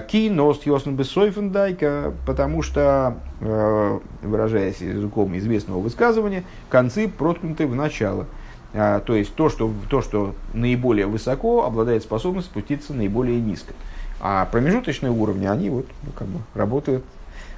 Киност 0.08 0.66
Йосн 0.66 0.92
Бессойфендайка, 0.92 2.14
потому 2.26 2.62
что, 2.62 3.18
э, 3.40 4.00
выражаясь 4.22 4.80
языком 4.80 5.36
известного 5.38 5.80
высказывания, 5.80 6.44
концы 6.70 7.08
проткнуты 7.08 7.66
в 7.66 7.76
начало. 7.76 8.28
Э, 8.74 9.02
то 9.04 9.16
есть 9.16 9.34
то 9.34 9.50
что, 9.50 9.72
то, 9.90 10.02
что 10.02 10.36
наиболее 10.54 11.08
высоко, 11.08 11.66
обладает 11.66 12.04
способностью 12.04 12.52
спуститься 12.52 12.94
наиболее 12.94 13.40
низко. 13.40 13.74
А 14.20 14.46
промежуточные 14.46 15.12
уровни, 15.12 15.48
они 15.48 15.70
вот, 15.72 15.88
ну, 16.04 16.12
как 16.12 16.28
бы, 16.28 16.40
работают 16.54 17.04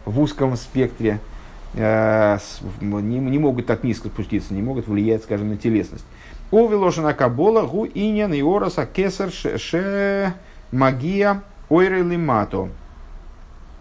в 0.06 0.20
узком 0.22 0.56
спектре, 0.56 1.20
не, 1.76 2.40
не 2.82 3.40
могут 3.40 3.66
так 3.66 3.84
низко 3.84 4.08
спуститься, 4.08 4.54
не 4.54 4.62
могут 4.62 4.88
влиять, 4.88 5.24
скажем, 5.24 5.50
на 5.50 5.58
телесность. 5.58 6.06
О 6.52 6.68
Вилошина 6.68 7.14
Кабола, 7.16 7.64
Гу 7.64 7.88
Иньян 7.88 8.32
и 8.32 8.44
Ороса 8.44 8.86
Кесар 8.86 9.32
Ше 9.32 10.34
Магия 10.72 11.42
Ойры 11.70 12.02
лимато. 12.02 12.70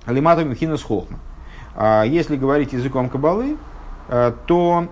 Лимато 0.06 0.44
михинус 0.44 0.82
хохма. 0.82 1.18
А 1.74 2.04
если 2.04 2.36
говорить 2.36 2.72
языком 2.72 3.08
кабалы, 3.08 3.56
э, 4.08 4.32
то 4.46 4.88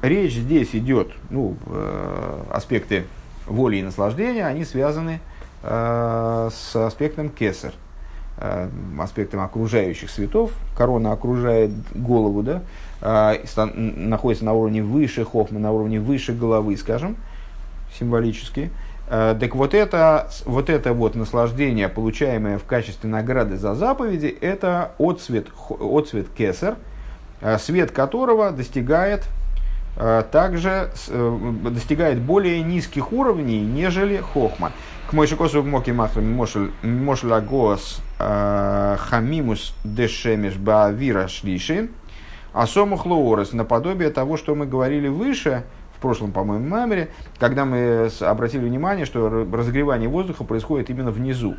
речь 0.00 0.34
здесь 0.34 0.74
идет, 0.74 1.12
ну, 1.30 1.56
э, 1.66 2.40
аспекты 2.50 3.04
воли 3.46 3.76
и 3.76 3.82
наслаждения, 3.82 4.46
они 4.46 4.64
связаны 4.64 5.20
э, 5.62 6.50
с 6.52 6.76
аспектом 6.76 7.28
кесар, 7.28 7.72
аспектом 8.98 9.40
окружающих 9.40 10.10
светов. 10.10 10.52
Корона 10.76 11.12
окружает 11.12 11.70
голову, 11.94 12.42
да, 12.42 12.62
находится 13.74 14.44
на 14.44 14.52
уровне 14.52 14.82
выше 14.82 15.24
хохма, 15.24 15.60
на 15.60 15.70
уровне 15.70 16.00
выше 16.00 16.32
головы, 16.32 16.76
скажем, 16.76 17.16
символически. 17.96 18.70
Э, 19.14 19.36
так 19.38 19.54
вот 19.54 19.74
это, 19.74 20.30
вот 20.46 20.70
это 20.70 20.94
вот 20.94 21.14
наслаждение, 21.14 21.90
получаемое 21.90 22.56
в 22.56 22.64
качестве 22.64 23.10
награды 23.10 23.58
за 23.58 23.74
заповеди, 23.74 24.34
это 24.40 24.92
отцвет, 24.98 25.48
отцвет 25.68 26.28
кесар, 26.34 26.76
э, 27.42 27.58
свет 27.58 27.90
которого 27.90 28.52
достигает 28.52 29.24
э, 29.98 30.22
также 30.32 30.88
достигает 31.62 32.22
более 32.22 32.62
низких 32.62 33.12
уровней, 33.12 33.60
нежели 33.60 34.16
хохма. 34.16 34.72
К 35.10 35.12
Мойшикосу 35.12 35.62
Моки 35.62 35.90
Махрам 35.90 36.24
Мошлагос 36.82 38.00
Хамимус 38.16 39.74
Дешемеш 39.84 40.54
Баавира 40.54 41.28
Шлишин, 41.28 41.90
а 42.54 42.66
Сомухлоорес, 42.66 43.52
наподобие 43.52 44.08
того, 44.08 44.38
что 44.38 44.54
мы 44.54 44.64
говорили 44.64 45.08
выше– 45.08 45.64
прошлом, 46.02 46.32
по-моему, 46.32 46.68
мамере, 46.68 47.08
когда 47.38 47.64
мы 47.64 48.10
обратили 48.20 48.64
внимание, 48.66 49.06
что 49.06 49.46
разогревание 49.50 50.08
воздуха 50.08 50.44
происходит 50.44 50.90
именно 50.90 51.10
внизу. 51.10 51.56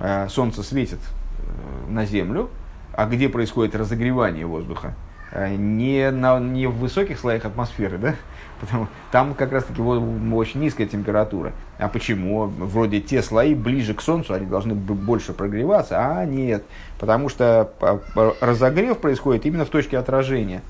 Э, 0.00 0.28
солнце 0.28 0.62
светит 0.62 0.98
э, 0.98 1.90
на 1.90 2.06
Землю, 2.06 2.48
а 2.92 3.06
где 3.06 3.28
происходит 3.28 3.76
разогревание 3.76 4.46
воздуха? 4.46 4.94
Э, 5.30 5.54
не, 5.54 6.10
на, 6.10 6.40
не 6.40 6.66
в 6.66 6.78
высоких 6.78 7.18
слоях 7.18 7.44
атмосферы, 7.44 7.98
да? 7.98 8.14
Потому, 8.60 8.88
там 9.12 9.34
как 9.34 9.52
раз 9.52 9.64
таки 9.64 9.80
очень 9.80 10.60
низкая 10.60 10.86
температура. 10.86 11.52
А 11.78 11.88
почему? 11.88 12.46
Вроде 12.46 13.00
те 13.00 13.22
слои 13.22 13.54
ближе 13.54 13.94
к 13.94 14.00
Солнцу, 14.00 14.34
они 14.34 14.46
должны 14.46 14.74
больше 14.74 15.34
прогреваться, 15.34 15.96
а 15.98 16.24
нет. 16.24 16.64
Потому 16.98 17.28
что 17.28 17.72
разогрев 18.40 18.98
происходит 18.98 19.46
именно 19.46 19.64
в 19.64 19.70
точке 19.70 19.98
отражения. 19.98 20.62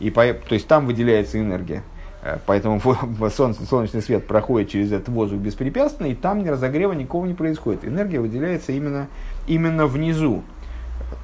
И 0.00 0.10
по, 0.10 0.24
то 0.32 0.54
есть 0.54 0.66
там 0.66 0.86
выделяется 0.86 1.38
энергия. 1.38 1.82
Э, 2.22 2.38
поэтому 2.46 2.80
солнечный 3.30 4.02
свет 4.02 4.26
проходит 4.26 4.70
через 4.70 4.92
этот 4.92 5.08
воздух 5.08 5.40
беспрепятственно, 5.40 6.06
и 6.06 6.14
там 6.14 6.42
ни 6.42 6.48
разогрева 6.48 6.92
никого 6.92 7.26
не 7.26 7.34
происходит. 7.34 7.84
Энергия 7.84 8.20
выделяется 8.20 8.72
именно, 8.72 9.08
именно 9.46 9.86
внизу. 9.86 10.42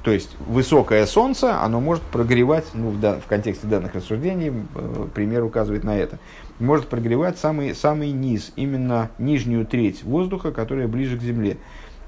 То 0.03 0.11
есть 0.11 0.35
высокое 0.47 1.05
солнце, 1.05 1.61
оно 1.61 1.81
может 1.81 2.03
прогревать, 2.03 2.65
ну, 2.73 2.89
в, 2.89 2.99
дан, 2.99 3.19
в 3.21 3.25
контексте 3.25 3.67
данных 3.67 3.95
рассуждений, 3.95 4.51
э, 4.75 5.07
пример 5.13 5.43
указывает 5.43 5.83
на 5.83 5.97
это, 5.97 6.19
может 6.59 6.87
прогревать 6.87 7.37
самый, 7.37 7.73
самый 7.73 8.11
низ, 8.11 8.51
именно 8.55 9.09
нижнюю 9.17 9.65
треть 9.65 10.03
воздуха, 10.03 10.51
которая 10.51 10.87
ближе 10.87 11.17
к 11.17 11.21
Земле, 11.21 11.57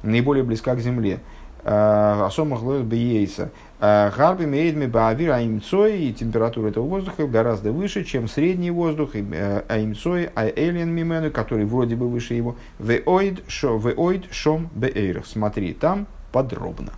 наиболее 0.04 0.44
близка 0.44 0.76
к 0.76 0.80
Земле. 0.80 1.20
Асомах 1.64 2.64
лоет 2.64 2.86
бейса. 2.86 3.52
Гарби 3.80 4.46
мейдми 4.46 4.86
баавир 4.86 5.32
аимцой, 5.32 6.02
и 6.02 6.14
температура 6.14 6.68
этого 6.68 6.86
воздуха 6.86 7.26
гораздо 7.26 7.72
выше, 7.72 8.04
чем 8.04 8.28
средний 8.28 8.70
воздух, 8.70 9.16
э, 9.16 9.64
аимцой, 9.68 10.30
аэлен 10.36 10.90
мимену, 10.90 11.32
который 11.32 11.66
вроде 11.66 11.96
бы 11.96 12.08
выше 12.08 12.36
его. 12.36 12.56
Веоид 12.78 13.44
шом 13.50 14.70
беэйрах. 14.76 15.26
Смотри, 15.26 15.74
там 15.74 16.06
подробно. 16.32 16.94